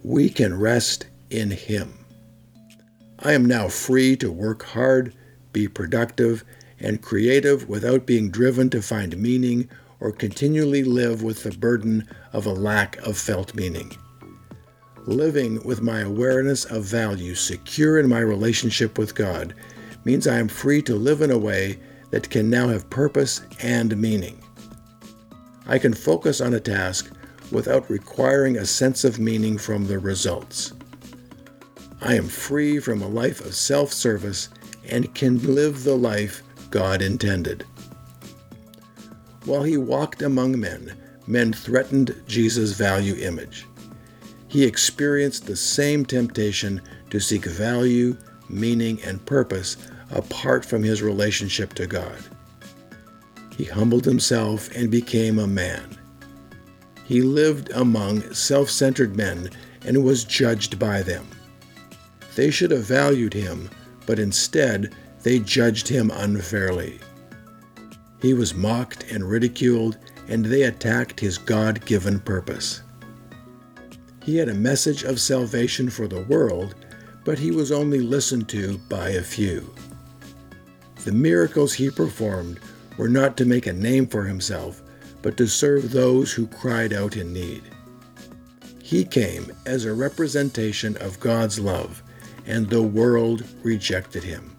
We 0.02 0.28
can 0.28 0.58
rest 0.58 1.06
in 1.30 1.50
Him. 1.50 2.01
I 3.24 3.34
am 3.34 3.46
now 3.46 3.68
free 3.68 4.16
to 4.16 4.32
work 4.32 4.64
hard, 4.64 5.14
be 5.52 5.68
productive, 5.68 6.42
and 6.80 7.00
creative 7.00 7.68
without 7.68 8.04
being 8.04 8.32
driven 8.32 8.68
to 8.70 8.82
find 8.82 9.16
meaning 9.16 9.68
or 10.00 10.10
continually 10.10 10.82
live 10.82 11.22
with 11.22 11.44
the 11.44 11.52
burden 11.52 12.08
of 12.32 12.46
a 12.46 12.52
lack 12.52 12.96
of 13.06 13.16
felt 13.16 13.54
meaning. 13.54 13.96
Living 15.06 15.62
with 15.62 15.80
my 15.80 16.00
awareness 16.00 16.64
of 16.64 16.82
value 16.82 17.36
secure 17.36 18.00
in 18.00 18.08
my 18.08 18.18
relationship 18.18 18.98
with 18.98 19.14
God 19.14 19.54
means 20.04 20.26
I 20.26 20.40
am 20.40 20.48
free 20.48 20.82
to 20.82 20.96
live 20.96 21.22
in 21.22 21.30
a 21.30 21.38
way 21.38 21.78
that 22.10 22.28
can 22.28 22.50
now 22.50 22.66
have 22.66 22.90
purpose 22.90 23.42
and 23.60 23.96
meaning. 23.96 24.42
I 25.68 25.78
can 25.78 25.94
focus 25.94 26.40
on 26.40 26.54
a 26.54 26.60
task 26.60 27.12
without 27.52 27.88
requiring 27.88 28.56
a 28.56 28.66
sense 28.66 29.04
of 29.04 29.20
meaning 29.20 29.58
from 29.58 29.86
the 29.86 30.00
results. 30.00 30.72
I 32.04 32.16
am 32.16 32.26
free 32.26 32.80
from 32.80 33.00
a 33.00 33.06
life 33.08 33.40
of 33.40 33.54
self 33.54 33.92
service 33.92 34.48
and 34.88 35.14
can 35.14 35.54
live 35.54 35.84
the 35.84 35.96
life 35.96 36.42
God 36.70 37.00
intended. 37.00 37.64
While 39.44 39.62
he 39.62 39.76
walked 39.76 40.20
among 40.20 40.58
men, 40.58 40.96
men 41.28 41.52
threatened 41.52 42.20
Jesus' 42.26 42.72
value 42.72 43.14
image. 43.14 43.68
He 44.48 44.64
experienced 44.64 45.46
the 45.46 45.54
same 45.54 46.04
temptation 46.04 46.82
to 47.10 47.20
seek 47.20 47.44
value, 47.44 48.16
meaning, 48.48 49.00
and 49.02 49.24
purpose 49.24 49.76
apart 50.10 50.64
from 50.64 50.82
his 50.82 51.02
relationship 51.02 51.72
to 51.74 51.86
God. 51.86 52.18
He 53.56 53.64
humbled 53.64 54.04
himself 54.04 54.74
and 54.74 54.90
became 54.90 55.38
a 55.38 55.46
man. 55.46 55.96
He 57.04 57.22
lived 57.22 57.70
among 57.70 58.34
self 58.34 58.70
centered 58.70 59.16
men 59.16 59.50
and 59.86 60.02
was 60.02 60.24
judged 60.24 60.80
by 60.80 61.02
them. 61.02 61.26
They 62.34 62.50
should 62.50 62.70
have 62.70 62.84
valued 62.84 63.34
him, 63.34 63.70
but 64.06 64.18
instead 64.18 64.94
they 65.22 65.38
judged 65.38 65.88
him 65.88 66.10
unfairly. 66.10 66.98
He 68.20 68.34
was 68.34 68.54
mocked 68.54 69.10
and 69.10 69.28
ridiculed, 69.28 69.98
and 70.28 70.44
they 70.44 70.62
attacked 70.62 71.20
his 71.20 71.38
God 71.38 71.84
given 71.84 72.20
purpose. 72.20 72.82
He 74.22 74.36
had 74.36 74.48
a 74.48 74.54
message 74.54 75.02
of 75.02 75.20
salvation 75.20 75.90
for 75.90 76.06
the 76.06 76.22
world, 76.22 76.76
but 77.24 77.38
he 77.38 77.50
was 77.50 77.72
only 77.72 78.00
listened 78.00 78.48
to 78.50 78.78
by 78.88 79.10
a 79.10 79.22
few. 79.22 79.74
The 81.04 81.12
miracles 81.12 81.74
he 81.74 81.90
performed 81.90 82.60
were 82.96 83.08
not 83.08 83.36
to 83.38 83.44
make 83.44 83.66
a 83.66 83.72
name 83.72 84.06
for 84.06 84.24
himself, 84.24 84.82
but 85.20 85.36
to 85.36 85.48
serve 85.48 85.90
those 85.90 86.32
who 86.32 86.46
cried 86.46 86.92
out 86.92 87.16
in 87.16 87.32
need. 87.32 87.62
He 88.82 89.04
came 89.04 89.52
as 89.66 89.84
a 89.84 89.92
representation 89.92 90.96
of 90.98 91.18
God's 91.18 91.58
love 91.58 92.02
and 92.46 92.68
the 92.68 92.82
world 92.82 93.44
rejected 93.62 94.22
him. 94.24 94.56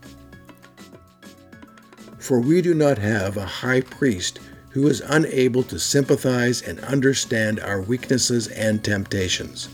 For 2.20 2.40
we 2.40 2.62
do 2.62 2.74
not 2.74 2.98
have 2.98 3.36
a 3.36 3.46
high 3.46 3.82
priest 3.82 4.40
who 4.70 4.88
is 4.88 5.02
unable 5.02 5.62
to 5.64 5.78
sympathize 5.78 6.62
and 6.62 6.80
understand 6.80 7.60
our 7.60 7.82
weaknesses 7.82 8.48
and 8.48 8.84
temptations, 8.84 9.70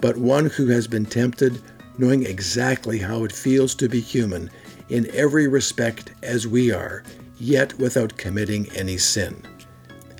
but 0.00 0.16
one 0.16 0.46
who 0.46 0.66
has 0.66 0.86
been 0.86 1.06
tempted, 1.06 1.60
knowing 1.96 2.26
exactly 2.26 2.98
how 2.98 3.24
it 3.24 3.32
feels 3.32 3.74
to 3.76 3.88
be 3.88 4.00
human 4.00 4.50
in 4.88 5.08
every 5.14 5.46
respect 5.46 6.12
as 6.22 6.46
we 6.46 6.72
are, 6.72 7.02
yet 7.38 7.78
without 7.78 8.16
committing 8.16 8.68
any 8.74 8.98
sin. 8.98 9.42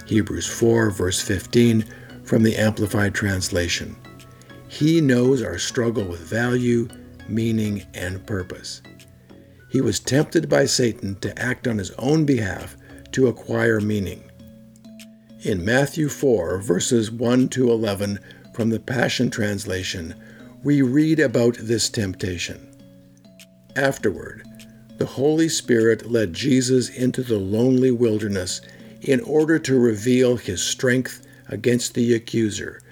Hebrews 0.06 0.46
4, 0.46 0.90
verse 0.90 1.20
15, 1.20 1.84
from 2.24 2.42
the 2.42 2.56
Amplified 2.56 3.14
Translation. 3.14 3.96
He 4.68 5.00
knows 5.00 5.42
our 5.42 5.58
struggle 5.58 6.04
with 6.04 6.20
value, 6.20 6.88
meaning, 7.30 7.86
and 7.94 8.26
purpose. 8.26 8.82
He 9.70 9.80
was 9.80 10.00
tempted 10.00 10.48
by 10.48 10.66
Satan 10.66 11.14
to 11.20 11.38
act 11.38 11.68
on 11.68 11.78
his 11.78 11.92
own 11.92 12.24
behalf 12.24 12.76
to 13.12 13.28
acquire 13.28 13.80
meaning. 13.80 14.24
In 15.42 15.64
Matthew 15.64 16.08
4, 16.08 16.58
verses 16.58 17.10
1 17.10 17.48
to 17.50 17.70
11 17.70 18.18
from 18.52 18.70
the 18.70 18.80
Passion 18.80 19.30
Translation, 19.30 20.14
we 20.62 20.82
read 20.82 21.20
about 21.20 21.56
this 21.58 21.88
temptation. 21.88 22.66
Afterward, 23.76 24.44
the 24.98 25.06
Holy 25.06 25.48
Spirit 25.48 26.10
led 26.10 26.34
Jesus 26.34 26.90
into 26.90 27.22
the 27.22 27.38
lonely 27.38 27.90
wilderness 27.90 28.60
in 29.00 29.20
order 29.20 29.58
to 29.60 29.78
reveal 29.78 30.36
his 30.36 30.62
strength 30.62 31.26
against 31.48 31.94
the 31.94 32.12
accuser 32.12 32.82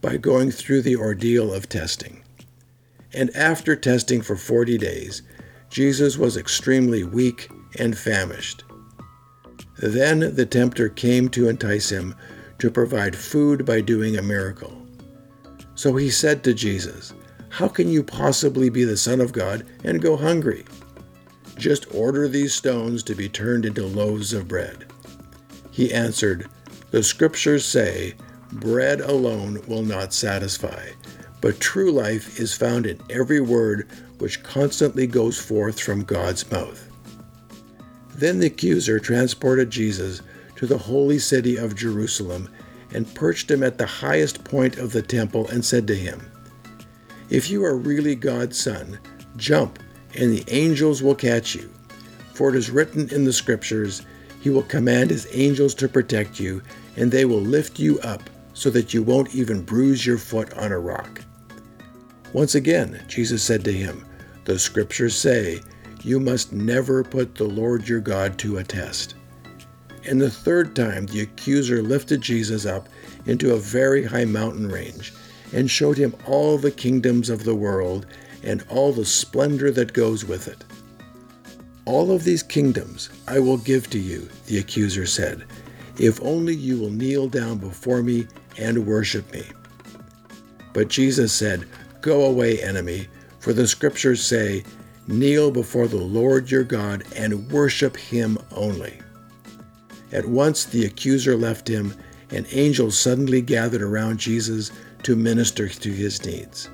by 0.00 0.16
going 0.16 0.50
through 0.50 0.80
the 0.80 0.96
ordeal 0.96 1.52
of 1.52 1.68
testing. 1.68 2.19
And 3.12 3.34
after 3.36 3.74
testing 3.74 4.22
for 4.22 4.36
forty 4.36 4.78
days, 4.78 5.22
Jesus 5.68 6.16
was 6.16 6.36
extremely 6.36 7.04
weak 7.04 7.50
and 7.78 7.96
famished. 7.96 8.64
Then 9.78 10.34
the 10.34 10.46
tempter 10.46 10.88
came 10.88 11.28
to 11.30 11.48
entice 11.48 11.90
him 11.90 12.14
to 12.58 12.70
provide 12.70 13.16
food 13.16 13.64
by 13.64 13.80
doing 13.80 14.16
a 14.16 14.22
miracle. 14.22 14.76
So 15.74 15.96
he 15.96 16.10
said 16.10 16.44
to 16.44 16.54
Jesus, 16.54 17.14
How 17.48 17.68
can 17.68 17.88
you 17.88 18.02
possibly 18.02 18.68
be 18.68 18.84
the 18.84 18.96
Son 18.96 19.20
of 19.20 19.32
God 19.32 19.66
and 19.82 20.02
go 20.02 20.16
hungry? 20.16 20.64
Just 21.56 21.94
order 21.94 22.28
these 22.28 22.54
stones 22.54 23.02
to 23.04 23.14
be 23.14 23.28
turned 23.28 23.64
into 23.64 23.86
loaves 23.86 24.32
of 24.32 24.48
bread. 24.48 24.86
He 25.70 25.92
answered, 25.92 26.48
The 26.90 27.02
scriptures 27.02 27.64
say, 27.64 28.14
Bread 28.52 29.00
alone 29.00 29.62
will 29.66 29.82
not 29.82 30.12
satisfy 30.12 30.90
but 31.40 31.60
true 31.60 31.90
life 31.90 32.38
is 32.38 32.54
found 32.54 32.86
in 32.86 33.00
every 33.08 33.40
word 33.40 33.88
which 34.18 34.42
constantly 34.42 35.06
goes 35.06 35.38
forth 35.38 35.80
from 35.80 36.04
God's 36.04 36.50
mouth. 36.50 36.88
Then 38.14 38.38
the 38.38 38.48
accuser 38.48 38.98
transported 38.98 39.70
Jesus 39.70 40.20
to 40.56 40.66
the 40.66 40.76
holy 40.76 41.18
city 41.18 41.56
of 41.56 41.74
Jerusalem 41.74 42.50
and 42.92 43.14
perched 43.14 43.50
him 43.50 43.62
at 43.62 43.78
the 43.78 43.86
highest 43.86 44.44
point 44.44 44.76
of 44.76 44.92
the 44.92 45.02
temple 45.02 45.48
and 45.48 45.64
said 45.64 45.86
to 45.86 45.94
him, 45.94 46.20
If 47.30 47.48
you 47.48 47.64
are 47.64 47.76
really 47.76 48.14
God's 48.14 48.58
Son, 48.58 48.98
jump, 49.36 49.78
and 50.18 50.30
the 50.32 50.44
angels 50.48 51.02
will 51.02 51.14
catch 51.14 51.54
you. 51.54 51.70
For 52.34 52.50
it 52.50 52.56
is 52.56 52.70
written 52.70 53.08
in 53.10 53.24
the 53.24 53.32
Scriptures, 53.32 54.02
He 54.40 54.50
will 54.50 54.62
command 54.62 55.10
His 55.10 55.28
angels 55.30 55.74
to 55.76 55.88
protect 55.88 56.40
you, 56.40 56.62
and 56.96 57.10
they 57.10 57.24
will 57.24 57.40
lift 57.40 57.78
you 57.78 58.00
up 58.00 58.22
so 58.52 58.70
that 58.70 58.92
you 58.92 59.02
won't 59.02 59.34
even 59.34 59.62
bruise 59.62 60.04
your 60.04 60.18
foot 60.18 60.52
on 60.54 60.72
a 60.72 60.78
rock. 60.78 61.22
Once 62.32 62.54
again, 62.54 63.02
Jesus 63.08 63.42
said 63.42 63.64
to 63.64 63.72
him, 63.72 64.04
The 64.44 64.58
scriptures 64.58 65.16
say, 65.16 65.60
You 66.02 66.20
must 66.20 66.52
never 66.52 67.02
put 67.02 67.34
the 67.34 67.44
Lord 67.44 67.88
your 67.88 68.00
God 68.00 68.38
to 68.38 68.58
a 68.58 68.64
test. 68.64 69.14
And 70.06 70.20
the 70.20 70.30
third 70.30 70.74
time, 70.74 71.06
the 71.06 71.22
accuser 71.22 71.82
lifted 71.82 72.20
Jesus 72.20 72.66
up 72.66 72.88
into 73.26 73.52
a 73.52 73.58
very 73.58 74.04
high 74.04 74.24
mountain 74.24 74.68
range 74.68 75.12
and 75.52 75.70
showed 75.70 75.98
him 75.98 76.14
all 76.26 76.56
the 76.56 76.70
kingdoms 76.70 77.28
of 77.28 77.44
the 77.44 77.54
world 77.54 78.06
and 78.42 78.64
all 78.68 78.92
the 78.92 79.04
splendor 79.04 79.70
that 79.72 79.92
goes 79.92 80.24
with 80.24 80.48
it. 80.48 80.64
All 81.84 82.12
of 82.12 82.24
these 82.24 82.42
kingdoms 82.42 83.10
I 83.26 83.40
will 83.40 83.58
give 83.58 83.90
to 83.90 83.98
you, 83.98 84.28
the 84.46 84.58
accuser 84.58 85.06
said, 85.06 85.44
if 86.00 86.18
only 86.22 86.54
you 86.54 86.78
will 86.78 86.90
kneel 86.90 87.28
down 87.28 87.58
before 87.58 88.02
me 88.02 88.26
and 88.56 88.86
worship 88.86 89.30
me. 89.32 89.44
But 90.72 90.88
Jesus 90.88 91.32
said, 91.32 91.66
Go 92.00 92.24
away, 92.24 92.62
enemy, 92.62 93.08
for 93.38 93.52
the 93.52 93.66
scriptures 93.66 94.24
say, 94.24 94.64
Kneel 95.06 95.50
before 95.50 95.88
the 95.88 95.96
Lord 95.96 96.50
your 96.50 96.64
God 96.64 97.04
and 97.16 97.50
worship 97.50 97.96
him 97.96 98.38
only. 98.52 98.98
At 100.12 100.26
once 100.26 100.64
the 100.64 100.84
accuser 100.84 101.36
left 101.36 101.68
him, 101.68 101.94
and 102.30 102.46
angels 102.52 102.98
suddenly 102.98 103.42
gathered 103.42 103.82
around 103.82 104.18
Jesus 104.18 104.70
to 105.02 105.16
minister 105.16 105.68
to 105.68 105.92
his 105.92 106.24
needs. 106.24 106.70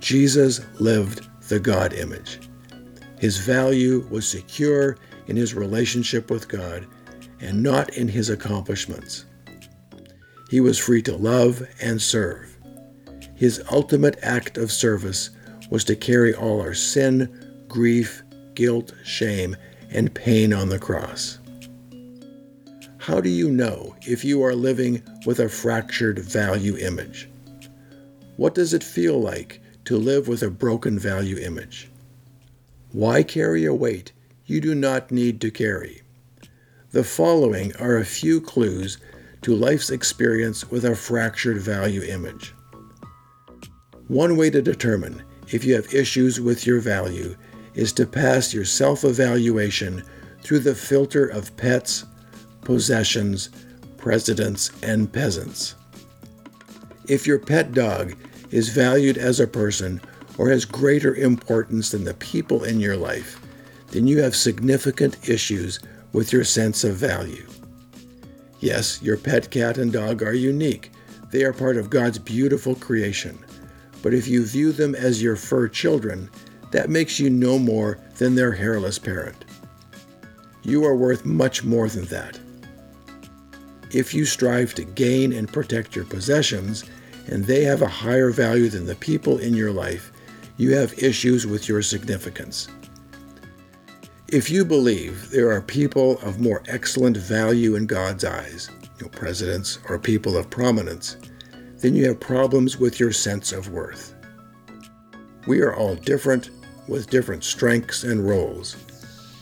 Jesus 0.00 0.60
lived 0.80 1.28
the 1.48 1.60
God 1.60 1.92
image. 1.92 2.40
His 3.18 3.38
value 3.38 4.06
was 4.10 4.26
secure 4.26 4.96
in 5.26 5.36
his 5.36 5.54
relationship 5.54 6.30
with 6.30 6.48
God 6.48 6.86
and 7.40 7.62
not 7.62 7.90
in 7.96 8.08
his 8.08 8.30
accomplishments. 8.30 9.26
He 10.50 10.60
was 10.60 10.78
free 10.78 11.02
to 11.02 11.16
love 11.16 11.66
and 11.80 12.00
serve. 12.00 12.51
His 13.34 13.62
ultimate 13.70 14.18
act 14.22 14.56
of 14.58 14.70
service 14.70 15.30
was 15.70 15.84
to 15.84 15.96
carry 15.96 16.34
all 16.34 16.60
our 16.60 16.74
sin, 16.74 17.64
grief, 17.68 18.22
guilt, 18.54 18.92
shame, 19.04 19.56
and 19.90 20.14
pain 20.14 20.52
on 20.52 20.68
the 20.68 20.78
cross. 20.78 21.38
How 22.98 23.20
do 23.20 23.28
you 23.28 23.50
know 23.50 23.96
if 24.02 24.24
you 24.24 24.44
are 24.44 24.54
living 24.54 25.02
with 25.26 25.40
a 25.40 25.48
fractured 25.48 26.20
value 26.20 26.76
image? 26.76 27.28
What 28.36 28.54
does 28.54 28.72
it 28.72 28.84
feel 28.84 29.20
like 29.20 29.60
to 29.86 29.96
live 29.96 30.28
with 30.28 30.42
a 30.42 30.50
broken 30.50 30.98
value 30.98 31.38
image? 31.38 31.90
Why 32.92 33.22
carry 33.22 33.64
a 33.64 33.74
weight 33.74 34.12
you 34.46 34.60
do 34.60 34.74
not 34.74 35.10
need 35.10 35.40
to 35.40 35.50
carry? 35.50 36.02
The 36.90 37.02
following 37.02 37.74
are 37.76 37.96
a 37.96 38.04
few 38.04 38.40
clues 38.40 38.98
to 39.40 39.56
life's 39.56 39.90
experience 39.90 40.70
with 40.70 40.84
a 40.84 40.94
fractured 40.94 41.56
value 41.56 42.02
image. 42.02 42.54
One 44.12 44.36
way 44.36 44.50
to 44.50 44.60
determine 44.60 45.22
if 45.48 45.64
you 45.64 45.74
have 45.74 45.94
issues 45.94 46.38
with 46.38 46.66
your 46.66 46.80
value 46.80 47.34
is 47.72 47.94
to 47.94 48.04
pass 48.04 48.52
your 48.52 48.66
self 48.66 49.04
evaluation 49.04 50.02
through 50.42 50.58
the 50.58 50.74
filter 50.74 51.26
of 51.26 51.56
pets, 51.56 52.04
possessions, 52.60 53.48
presidents, 53.96 54.70
and 54.82 55.10
peasants. 55.10 55.76
If 57.08 57.26
your 57.26 57.38
pet 57.38 57.72
dog 57.72 58.14
is 58.50 58.68
valued 58.68 59.16
as 59.16 59.40
a 59.40 59.46
person 59.46 59.98
or 60.36 60.50
has 60.50 60.66
greater 60.66 61.14
importance 61.14 61.90
than 61.90 62.04
the 62.04 62.12
people 62.12 62.64
in 62.64 62.80
your 62.80 62.98
life, 62.98 63.40
then 63.92 64.06
you 64.06 64.20
have 64.20 64.36
significant 64.36 65.26
issues 65.26 65.80
with 66.12 66.34
your 66.34 66.44
sense 66.44 66.84
of 66.84 66.96
value. 66.96 67.48
Yes, 68.60 69.00
your 69.00 69.16
pet 69.16 69.50
cat 69.50 69.78
and 69.78 69.90
dog 69.90 70.22
are 70.22 70.34
unique. 70.34 70.92
They 71.30 71.44
are 71.44 71.54
part 71.54 71.78
of 71.78 71.88
God's 71.88 72.18
beautiful 72.18 72.74
creation. 72.74 73.42
But 74.02 74.14
if 74.14 74.26
you 74.26 74.44
view 74.44 74.72
them 74.72 74.94
as 74.94 75.22
your 75.22 75.36
fur 75.36 75.68
children, 75.68 76.28
that 76.72 76.90
makes 76.90 77.20
you 77.20 77.30
no 77.30 77.58
more 77.58 77.98
than 78.18 78.34
their 78.34 78.52
hairless 78.52 78.98
parent. 78.98 79.44
You 80.62 80.84
are 80.84 80.96
worth 80.96 81.24
much 81.24 81.64
more 81.64 81.88
than 81.88 82.04
that. 82.06 82.38
If 83.90 84.14
you 84.14 84.24
strive 84.24 84.74
to 84.74 84.84
gain 84.84 85.32
and 85.32 85.52
protect 85.52 85.94
your 85.94 86.04
possessions, 86.04 86.84
and 87.28 87.44
they 87.44 87.62
have 87.64 87.82
a 87.82 87.88
higher 87.88 88.30
value 88.30 88.68
than 88.68 88.86
the 88.86 88.96
people 88.96 89.38
in 89.38 89.54
your 89.54 89.70
life, 89.70 90.12
you 90.56 90.74
have 90.74 90.98
issues 90.98 91.46
with 91.46 91.68
your 91.68 91.82
significance. 91.82 92.68
If 94.28 94.50
you 94.50 94.64
believe 94.64 95.30
there 95.30 95.50
are 95.50 95.60
people 95.60 96.18
of 96.20 96.40
more 96.40 96.62
excellent 96.66 97.16
value 97.16 97.74
in 97.74 97.86
God's 97.86 98.24
eyes, 98.24 98.70
you 98.98 99.02
know, 99.02 99.08
presidents 99.10 99.78
or 99.88 99.98
people 99.98 100.36
of 100.36 100.48
prominence, 100.48 101.16
then 101.82 101.96
you 101.96 102.06
have 102.06 102.20
problems 102.20 102.78
with 102.78 102.98
your 103.00 103.12
sense 103.12 103.52
of 103.52 103.68
worth. 103.68 104.14
We 105.48 105.60
are 105.60 105.74
all 105.74 105.96
different 105.96 106.50
with 106.86 107.10
different 107.10 107.42
strengths 107.42 108.04
and 108.04 108.26
roles, 108.26 108.76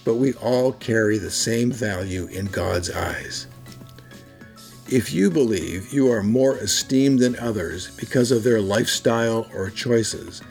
but 0.05 0.15
we 0.15 0.33
all 0.35 0.73
carry 0.73 1.19
the 1.19 1.31
same 1.31 1.71
value 1.71 2.27
in 2.27 2.47
God's 2.47 2.91
eyes. 2.91 3.47
If 4.89 5.13
you 5.13 5.31
believe 5.31 5.93
you 5.93 6.11
are 6.11 6.23
more 6.23 6.57
esteemed 6.57 7.21
than 7.21 7.39
others 7.39 7.91
because 7.97 8.33
of 8.33 8.43
their 8.43 8.61
lifestyle 8.61 9.47
or 9.55 9.69
choices, 9.69 10.43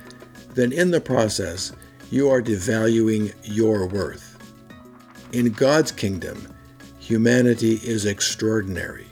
then 0.53 0.71
in 0.71 0.91
the 0.91 1.01
process, 1.01 1.73
you 2.11 2.29
are 2.29 2.41
devaluing 2.41 3.33
your 3.43 3.87
worth. 3.87 4.37
In 5.33 5.51
God's 5.51 5.91
kingdom, 5.91 6.53
humanity 6.99 7.79
is 7.83 8.05
extraordinary, 8.05 9.07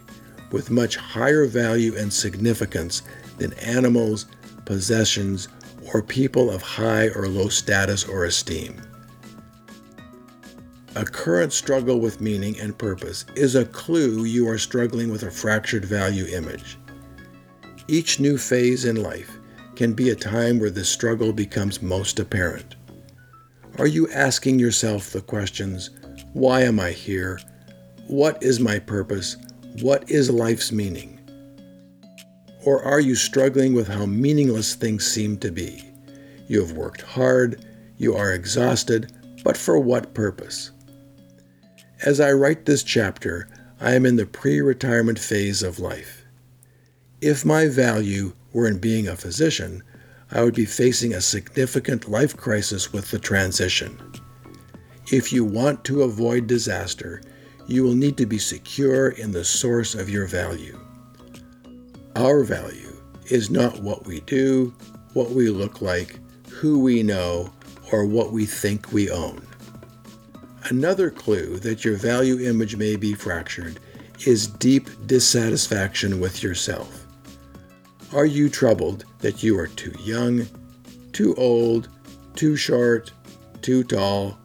with 0.51 0.71
much 0.71 0.95
higher 0.95 1.45
value 1.45 1.95
and 1.97 2.11
significance 2.11 3.03
than 3.37 3.53
animals, 3.53 4.25
possessions, 4.65 5.47
or 5.93 6.01
people 6.01 6.49
of 6.49 6.61
high 6.61 7.09
or 7.09 7.27
low 7.27 7.49
status 7.49 8.05
or 8.05 8.25
esteem. 8.25 8.81
A 10.95 11.05
current 11.05 11.53
struggle 11.53 11.99
with 11.99 12.21
meaning 12.21 12.59
and 12.59 12.77
purpose 12.77 13.25
is 13.35 13.55
a 13.55 13.65
clue 13.65 14.23
you 14.23 14.49
are 14.49 14.57
struggling 14.57 15.11
with 15.11 15.23
a 15.23 15.31
fractured 15.31 15.85
value 15.85 16.25
image. 16.25 16.77
Each 17.87 18.19
new 18.19 18.37
phase 18.37 18.85
in 18.85 19.03
life 19.03 19.37
can 19.75 19.93
be 19.93 20.09
a 20.09 20.15
time 20.15 20.59
where 20.59 20.71
this 20.71 20.89
struggle 20.89 21.31
becomes 21.31 21.83
most 21.83 22.19
apparent. 22.19 22.75
Are 23.77 23.85
you 23.85 24.09
asking 24.09 24.57
yourself 24.57 25.11
the 25.11 25.21
questions 25.21 25.91
Why 26.33 26.61
am 26.61 26.79
I 26.79 26.91
here? 26.91 27.39
What 28.07 28.41
is 28.41 28.59
my 28.59 28.79
purpose? 28.79 29.37
What 29.81 30.09
is 30.09 30.31
life's 30.31 30.71
meaning? 30.71 31.19
Or 32.65 32.81
are 32.81 32.99
you 32.99 33.13
struggling 33.13 33.75
with 33.75 33.87
how 33.87 34.07
meaningless 34.07 34.73
things 34.73 35.05
seem 35.05 35.37
to 35.37 35.51
be? 35.51 35.83
You 36.47 36.61
have 36.61 36.71
worked 36.71 37.01
hard, 37.01 37.63
you 37.95 38.15
are 38.15 38.33
exhausted, 38.33 39.11
but 39.43 39.55
for 39.55 39.77
what 39.77 40.15
purpose? 40.15 40.71
As 42.03 42.19
I 42.19 42.31
write 42.31 42.65
this 42.65 42.81
chapter, 42.81 43.47
I 43.79 43.93
am 43.93 44.07
in 44.07 44.15
the 44.15 44.25
pre 44.25 44.61
retirement 44.61 45.19
phase 45.19 45.61
of 45.61 45.77
life. 45.77 46.25
If 47.21 47.45
my 47.45 47.67
value 47.67 48.33
were 48.53 48.67
in 48.67 48.79
being 48.79 49.07
a 49.07 49.15
physician, 49.15 49.83
I 50.31 50.41
would 50.41 50.55
be 50.55 50.65
facing 50.65 51.13
a 51.13 51.21
significant 51.21 52.09
life 52.09 52.35
crisis 52.35 52.91
with 52.91 53.11
the 53.11 53.19
transition. 53.19 54.01
If 55.11 55.31
you 55.31 55.45
want 55.45 55.83
to 55.85 56.01
avoid 56.01 56.47
disaster, 56.47 57.21
you 57.67 57.83
will 57.83 57.93
need 57.93 58.17
to 58.17 58.25
be 58.25 58.39
secure 58.39 59.09
in 59.09 59.31
the 59.31 59.43
source 59.43 59.93
of 59.93 60.09
your 60.09 60.25
value. 60.25 60.79
Our 62.15 62.43
value 62.43 62.95
is 63.25 63.49
not 63.49 63.81
what 63.81 64.07
we 64.07 64.21
do, 64.21 64.73
what 65.13 65.31
we 65.31 65.49
look 65.49 65.81
like, 65.81 66.19
who 66.49 66.79
we 66.79 67.03
know, 67.03 67.53
or 67.91 68.05
what 68.05 68.31
we 68.31 68.45
think 68.45 68.91
we 68.91 69.11
own. 69.11 69.45
Another 70.69 71.09
clue 71.09 71.57
that 71.59 71.85
your 71.85 71.95
value 71.95 72.39
image 72.39 72.75
may 72.75 72.95
be 72.95 73.13
fractured 73.13 73.79
is 74.25 74.47
deep 74.47 74.89
dissatisfaction 75.05 76.19
with 76.19 76.41
yourself. 76.41 77.05
Are 78.13 78.25
you 78.25 78.49
troubled 78.49 79.05
that 79.19 79.43
you 79.43 79.59
are 79.59 79.67
too 79.67 79.93
young, 79.99 80.47
too 81.11 81.35
old, 81.35 81.89
too 82.35 82.55
short, 82.55 83.11
too 83.61 83.83
tall, 83.83 84.37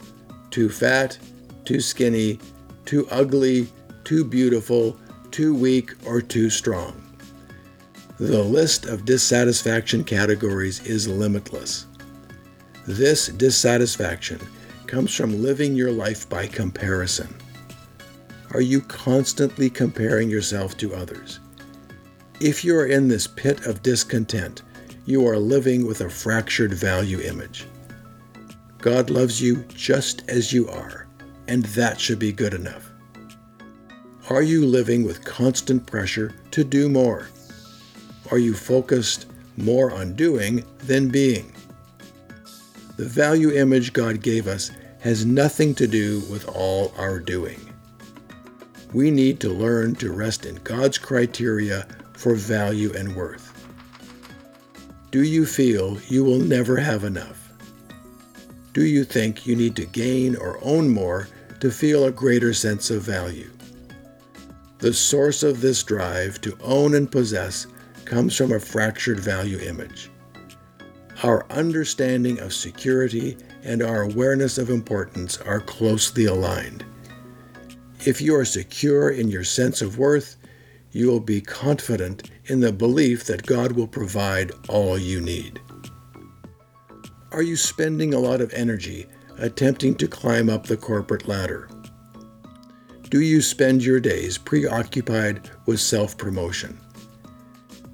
too 0.51 0.69
fat, 0.69 1.19
too 1.65 1.81
skinny, 1.81 2.39
too 2.85 3.07
ugly, 3.11 3.69
too 4.05 4.25
beautiful, 4.25 4.97
too 5.31 5.55
weak, 5.55 5.93
or 6.07 6.21
too 6.21 6.51
strong? 6.51 7.03
The 8.19 8.43
list 8.43 8.87
of 8.87 9.05
dissatisfaction 9.05 10.05
categories 10.05 10.85
is 10.87 11.09
limitless. 11.09 11.87
This 12.87 13.29
dissatisfaction 13.29 14.41
comes 14.87 15.15
from 15.15 15.43
living 15.43 15.75
your 15.75 15.93
life 15.93 16.29
by 16.29 16.47
comparison. 16.47 17.35
Are 18.53 18.61
you 18.61 18.81
constantly 18.83 19.71
comparing 19.71 20.29
yourself 20.29 20.77
to 20.79 20.95
others? 20.95 21.41
If 22.41 22.65
you 22.65 22.77
are 22.77 22.87
in 22.87 23.09
this 23.09 23.27
pit 23.27 23.67
of 23.67 23.83
discontent, 23.83 24.63
you 25.07 25.27
are 25.27 25.39
living 25.39 25.87
with 25.87 26.03
a 26.03 26.11
fractured 26.11 26.75
value 26.75 27.21
image. 27.21 27.67
God 28.79 29.11
loves 29.11 29.41
you 29.41 29.65
just 29.75 30.29
as 30.29 30.53
you 30.53 30.69
are, 30.69 31.02
and 31.49 31.65
that 31.67 32.01
should 32.01 32.19
be 32.19 32.33
good 32.33 32.55
enough. 32.55 32.91
Are 34.31 34.43
you 34.43 34.65
living 34.67 35.05
with 35.05 35.25
constant 35.25 35.87
pressure 35.87 36.35
to 36.53 36.65
do 36.65 36.89
more? 36.89 37.29
Are 38.31 38.39
you 38.39 38.55
focused 38.55 39.27
more 39.57 39.91
on 39.93 40.15
doing 40.15 40.65
than 40.79 41.09
being? 41.09 41.53
The 42.97 43.05
value 43.05 43.51
image 43.51 43.93
God 43.93 44.23
gave 44.23 44.47
us 44.47 44.71
has 45.01 45.27
nothing 45.27 45.75
to 45.75 45.87
do 45.87 46.21
with 46.31 46.47
all 46.49 46.95
our 46.97 47.19
doing. 47.19 47.61
We 48.93 49.11
need 49.11 49.41
to 49.41 49.49
learn 49.49 49.97
to 49.97 50.13
rest 50.13 50.47
in 50.47 50.57
God's 50.57 50.99
criteria 50.99 51.87
for 52.13 52.35
value 52.35 52.93
and 52.95 53.17
worth. 53.17 53.49
Do 55.11 55.23
you 55.23 55.45
feel 55.45 55.99
you 56.09 56.23
will 56.23 56.39
never 56.39 56.77
have 56.77 57.03
enough? 57.05 57.42
Do 58.73 58.87
you 58.87 59.05
think 59.05 59.47
you 59.47 59.55
need 59.55 59.77
to 59.77 59.85
gain 59.85 60.35
or 60.35 60.59
own 60.63 60.89
more 60.89 61.29
to 61.61 61.71
feel 61.71 62.07
a 62.07 62.11
greater 62.11 62.55
sense 62.55 62.91
of 62.91 63.03
value? 63.03 63.51
The 64.79 64.95
source 64.95 65.43
of 65.43 65.61
this 65.61 65.83
drive 65.83 66.41
to 66.41 66.57
own 66.63 66.95
and 66.95 67.11
possess 67.11 67.67
comes 68.07 68.35
from 68.35 68.53
a 68.53 68.59
fractured 68.59 69.21
value 69.21 69.59
image. 69.59 70.11
Our 71.23 71.45
understanding 71.51 72.41
of 72.41 72.55
security 72.55 73.37
and 73.63 73.83
our 73.83 74.03
awareness 74.03 74.57
of 74.57 74.71
importance 74.71 75.37
are 75.37 75.61
closely 75.61 76.25
aligned. 76.25 76.83
If 78.07 78.23
you 78.23 78.35
are 78.35 78.45
secure 78.47 79.11
in 79.11 79.29
your 79.29 79.45
sense 79.45 79.83
of 79.83 79.99
worth, 79.99 80.37
you 80.93 81.09
will 81.09 81.21
be 81.21 81.43
confident 81.43 82.31
in 82.47 82.61
the 82.61 82.73
belief 82.73 83.25
that 83.25 83.47
God 83.47 83.73
will 83.73 83.87
provide 83.87 84.51
all 84.69 84.99
you 84.99 85.21
need. 85.21 85.61
Are 87.33 87.43
you 87.43 87.57
spending 87.57 88.13
a 88.13 88.19
lot 88.19 88.43
of 88.43 88.53
energy 88.53 89.07
attempting 89.39 89.95
to 89.95 90.07
climb 90.07 90.51
up 90.51 90.67
the 90.67 90.77
corporate 90.77 91.27
ladder? 91.27 91.67
Do 93.09 93.23
you 93.23 93.41
spend 93.41 93.83
your 93.83 94.01
days 94.01 94.37
preoccupied 94.37 95.49
with 95.65 95.81
self 95.81 96.19
promotion? 96.19 96.79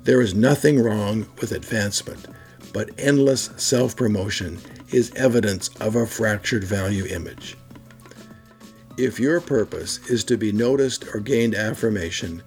There 0.03 0.21
is 0.21 0.35
nothing 0.35 0.83
wrong 0.83 1.29
with 1.41 1.53
advancement, 1.53 2.27
but 2.73 2.91
endless 2.99 3.51
self 3.57 3.95
promotion 3.95 4.59
is 4.91 5.13
evidence 5.15 5.69
of 5.81 5.95
a 5.95 6.05
fractured 6.05 6.65
value 6.65 7.07
image. 7.07 7.57
If 8.97 9.21
your 9.21 9.41
purpose 9.41 9.99
is 10.11 10.25
to 10.25 10.37
be 10.37 10.51
noticed 10.51 11.15
or 11.15 11.21
gained 11.21 11.55
affirmation, 11.55 12.43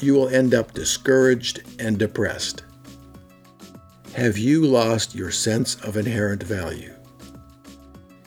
you 0.00 0.14
will 0.14 0.28
end 0.28 0.54
up 0.54 0.72
discouraged 0.72 1.62
and 1.78 1.98
depressed. 1.98 2.64
Have 4.14 4.36
you 4.36 4.66
lost 4.66 5.14
your 5.14 5.30
sense 5.30 5.74
of 5.76 5.96
inherent 5.96 6.42
value? 6.42 6.92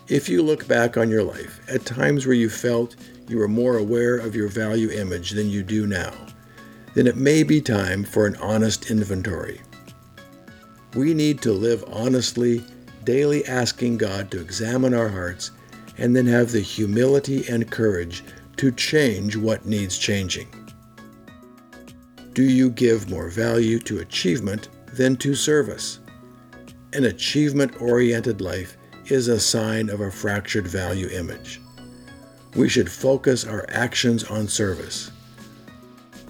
If 0.07 0.27
you 0.27 0.41
look 0.41 0.67
back 0.67 0.97
on 0.97 1.11
your 1.11 1.21
life 1.21 1.59
at 1.69 1.85
times 1.85 2.25
where 2.25 2.33
you 2.33 2.49
felt 2.49 2.95
you 3.27 3.37
were 3.37 3.47
more 3.47 3.77
aware 3.77 4.17
of 4.17 4.35
your 4.35 4.47
value 4.47 4.89
image 4.89 5.31
than 5.31 5.47
you 5.47 5.61
do 5.61 5.85
now, 5.85 6.11
then 6.95 7.05
it 7.05 7.17
may 7.17 7.43
be 7.43 7.61
time 7.61 8.03
for 8.03 8.25
an 8.25 8.35
honest 8.37 8.89
inventory. 8.89 9.61
We 10.95 11.13
need 11.13 11.43
to 11.43 11.51
live 11.51 11.85
honestly, 11.87 12.63
daily 13.03 13.45
asking 13.45 13.97
God 13.97 14.31
to 14.31 14.41
examine 14.41 14.95
our 14.95 15.09
hearts 15.09 15.51
and 15.99 16.15
then 16.15 16.25
have 16.25 16.51
the 16.51 16.61
humility 16.61 17.47
and 17.47 17.69
courage 17.69 18.23
to 18.57 18.71
change 18.71 19.35
what 19.35 19.67
needs 19.67 19.99
changing. 19.99 20.47
Do 22.33 22.41
you 22.41 22.71
give 22.71 23.07
more 23.07 23.29
value 23.29 23.77
to 23.81 23.99
achievement 23.99 24.69
than 24.95 25.15
to 25.17 25.35
service? 25.35 25.99
An 26.93 27.05
achievement 27.05 27.81
oriented 27.81 28.41
life 28.41 28.77
is 29.05 29.27
a 29.27 29.39
sign 29.39 29.89
of 29.89 30.01
a 30.01 30.11
fractured 30.11 30.67
value 30.67 31.09
image 31.09 31.59
we 32.55 32.69
should 32.69 32.89
focus 32.89 33.45
our 33.45 33.65
actions 33.69 34.23
on 34.23 34.47
service. 34.47 35.11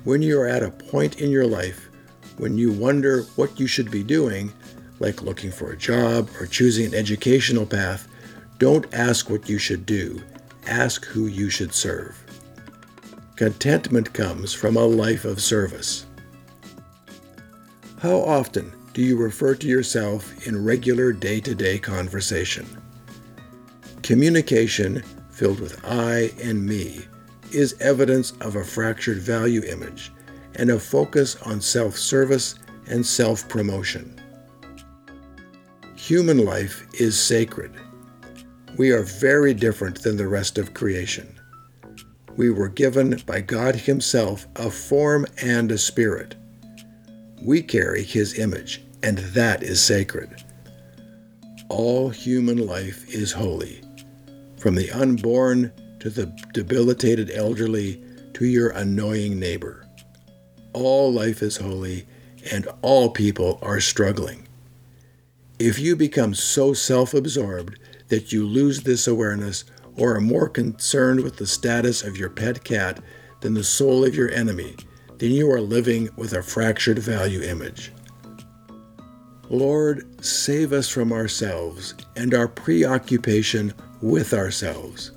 When 0.03 0.21
you 0.21 0.39
are 0.41 0.47
at 0.47 0.63
a 0.63 0.71
point 0.71 1.21
in 1.21 1.29
your 1.29 1.45
life 1.45 1.89
when 2.37 2.57
you 2.57 2.69
wonder 2.69 3.21
what 3.37 3.59
you 3.59 3.67
should 3.67 3.89
be 3.89 4.03
doing, 4.03 4.51
like 4.99 5.21
looking 5.21 5.51
for 5.51 5.71
a 5.71 5.77
job 5.77 6.29
or 6.37 6.45
choosing 6.45 6.87
an 6.87 6.93
educational 6.93 7.65
path, 7.65 8.09
don't 8.57 8.93
ask 8.93 9.29
what 9.29 9.47
you 9.47 9.57
should 9.57 9.85
do, 9.85 10.21
ask 10.67 11.05
who 11.05 11.27
you 11.27 11.49
should 11.49 11.73
serve. 11.73 12.21
Contentment 13.37 14.13
comes 14.13 14.53
from 14.53 14.75
a 14.75 14.85
life 14.85 15.23
of 15.23 15.41
service. 15.41 16.05
How 17.99 18.17
often 18.17 18.71
do 18.93 19.01
you 19.01 19.17
refer 19.17 19.55
to 19.55 19.67
yourself 19.67 20.47
in 20.47 20.63
regular 20.63 21.11
day 21.11 21.39
to 21.41 21.55
day 21.55 21.79
conversation? 21.79 22.65
Communication 24.03 25.03
filled 25.35 25.59
with 25.59 25.83
I 25.83 26.31
and 26.41 26.65
me, 26.65 27.01
is 27.51 27.75
evidence 27.81 28.31
of 28.39 28.55
a 28.55 28.63
fractured 28.63 29.17
value 29.17 29.61
image 29.63 30.11
and 30.55 30.71
a 30.71 30.79
focus 30.79 31.35
on 31.41 31.59
self 31.59 31.97
service 31.97 32.55
and 32.87 33.05
self 33.05 33.47
promotion. 33.49 34.19
Human 35.97 36.45
life 36.45 36.87
is 36.93 37.19
sacred. 37.19 37.73
We 38.77 38.91
are 38.91 39.03
very 39.03 39.53
different 39.53 40.01
than 40.01 40.15
the 40.15 40.27
rest 40.27 40.57
of 40.57 40.73
creation. 40.73 41.37
We 42.37 42.49
were 42.49 42.69
given 42.69 43.21
by 43.25 43.41
God 43.41 43.75
Himself 43.75 44.47
a 44.55 44.69
form 44.69 45.25
and 45.41 45.71
a 45.71 45.77
spirit. 45.77 46.35
We 47.45 47.61
carry 47.61 48.01
His 48.01 48.39
image, 48.39 48.81
and 49.03 49.19
that 49.19 49.61
is 49.61 49.79
sacred. 49.79 50.43
All 51.69 52.09
human 52.09 52.65
life 52.65 53.07
is 53.13 53.31
holy 53.31 53.83
from 54.57 54.73
the 54.73 54.89
unborn 54.89 55.71
to 55.99 56.09
the 56.09 56.25
debilitated 56.53 57.29
elderly 57.29 58.03
to 58.33 58.45
your 58.45 58.69
annoying 58.69 59.39
neighbor. 59.39 59.87
All 60.73 61.13
life 61.13 61.43
is 61.43 61.57
holy 61.57 62.07
and 62.51 62.67
all 62.81 63.11
people 63.11 63.59
are 63.61 63.79
struggling. 63.79 64.47
If 65.59 65.77
you 65.77 65.95
become 65.95 66.33
so 66.33 66.73
self 66.73 67.13
absorbed 67.13 67.77
that 68.07 68.33
you 68.33 68.47
lose 68.47 68.81
this 68.81 69.05
awareness 69.07 69.65
or 69.95 70.15
are 70.15 70.21
more 70.21 70.49
concerned 70.49 71.21
with 71.21 71.37
the 71.37 71.45
status 71.45 72.01
of 72.01 72.17
your 72.17 72.29
pet 72.29 72.63
cat 72.63 72.99
than 73.41 73.53
the 73.53 73.63
soul 73.63 74.03
of 74.03 74.15
your 74.15 74.31
enemy, 74.31 74.75
then 75.19 75.31
you 75.31 75.51
are 75.51 75.61
living 75.61 76.09
with 76.15 76.33
a 76.33 76.43
fractured 76.43 76.99
value 76.99 77.41
image. 77.41 77.91
Lord, 79.49 80.25
save 80.25 80.73
us 80.73 80.89
from 80.89 81.11
ourselves 81.11 81.93
and 82.15 82.33
our 82.33 82.47
preoccupation 82.47 83.73
with 84.01 84.33
ourselves. 84.33 85.11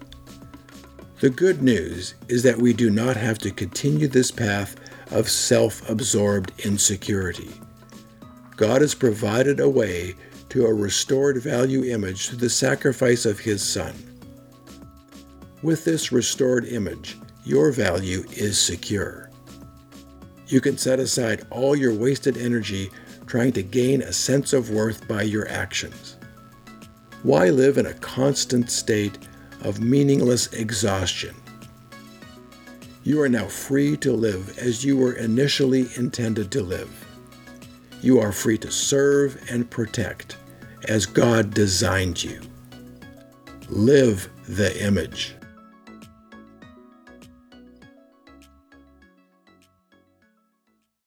The 1.21 1.31
good 1.31 1.63
news 1.63 2.15
is 2.29 2.43
that 2.45 2.59
we 2.59 2.73
do 2.73 2.91
not 2.91 3.17
have 3.17 3.39
to 3.39 3.51
continue 3.51 4.07
this 4.07 4.31
path 4.31 4.77
of 5.11 5.29
self 5.29 5.89
absorbed 5.89 6.53
insecurity. 6.65 7.51
God 8.57 8.83
has 8.83 8.95
provided 8.95 9.61
a 9.61 9.69
way 9.69 10.15
to 10.51 10.67
a 10.67 10.75
restored 10.75 11.43
value 11.43 11.85
image 11.85 12.29
through 12.29 12.39
the 12.39 12.51
sacrifice 12.51 13.25
of 13.25 13.41
His 13.41 13.63
Son. 13.63 13.95
With 15.63 15.85
this 15.85 16.13
restored 16.13 16.67
image, 16.67 17.19
your 17.45 17.73
value 17.73 18.25
is 18.31 18.61
secure. 18.61 19.28
You 20.49 20.63
can 20.63 20.79
set 20.79 20.99
aside 20.99 21.47
all 21.51 21.77
your 21.77 21.93
wasted 21.93 22.39
energy 22.39 22.91
trying 23.27 23.53
to 23.53 23.63
gain 23.63 24.01
a 24.01 24.13
sense 24.13 24.55
of 24.55 24.71
worth 24.71 25.07
by 25.07 25.23
your 25.23 25.47
actions. 25.49 26.17
Why 27.23 27.51
live 27.51 27.77
in 27.77 27.85
a 27.85 27.95
constant 27.95 28.71
state 28.71 29.19
of 29.63 29.81
meaningless 29.81 30.47
exhaustion? 30.55 31.35
You 33.05 33.21
are 33.21 33.29
now 33.29 33.47
free 33.47 33.97
to 33.99 34.13
live 34.13 34.59
as 34.59 34.85
you 34.85 34.97
were 34.97 35.15
initially 35.15 35.89
intended 35.97 36.51
to 36.53 36.63
live. 36.63 37.07
You 38.01 38.19
are 38.21 38.33
free 38.33 38.57
to 38.59 38.71
serve 38.71 39.39
and 39.51 39.69
protect 39.69 40.37
as 40.85 41.05
God 41.05 41.53
designed 41.53 42.23
you. 42.23 42.41
Live 43.69 44.31
the 44.47 44.83
image. 44.83 45.38